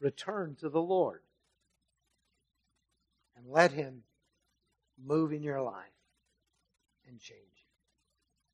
Return 0.00 0.56
to 0.60 0.68
the 0.68 0.82
Lord. 0.82 1.22
And 3.36 3.46
let 3.48 3.72
Him 3.72 4.02
move 5.02 5.32
in 5.32 5.42
your 5.42 5.62
life 5.62 5.84
and 7.08 7.20
change 7.20 7.55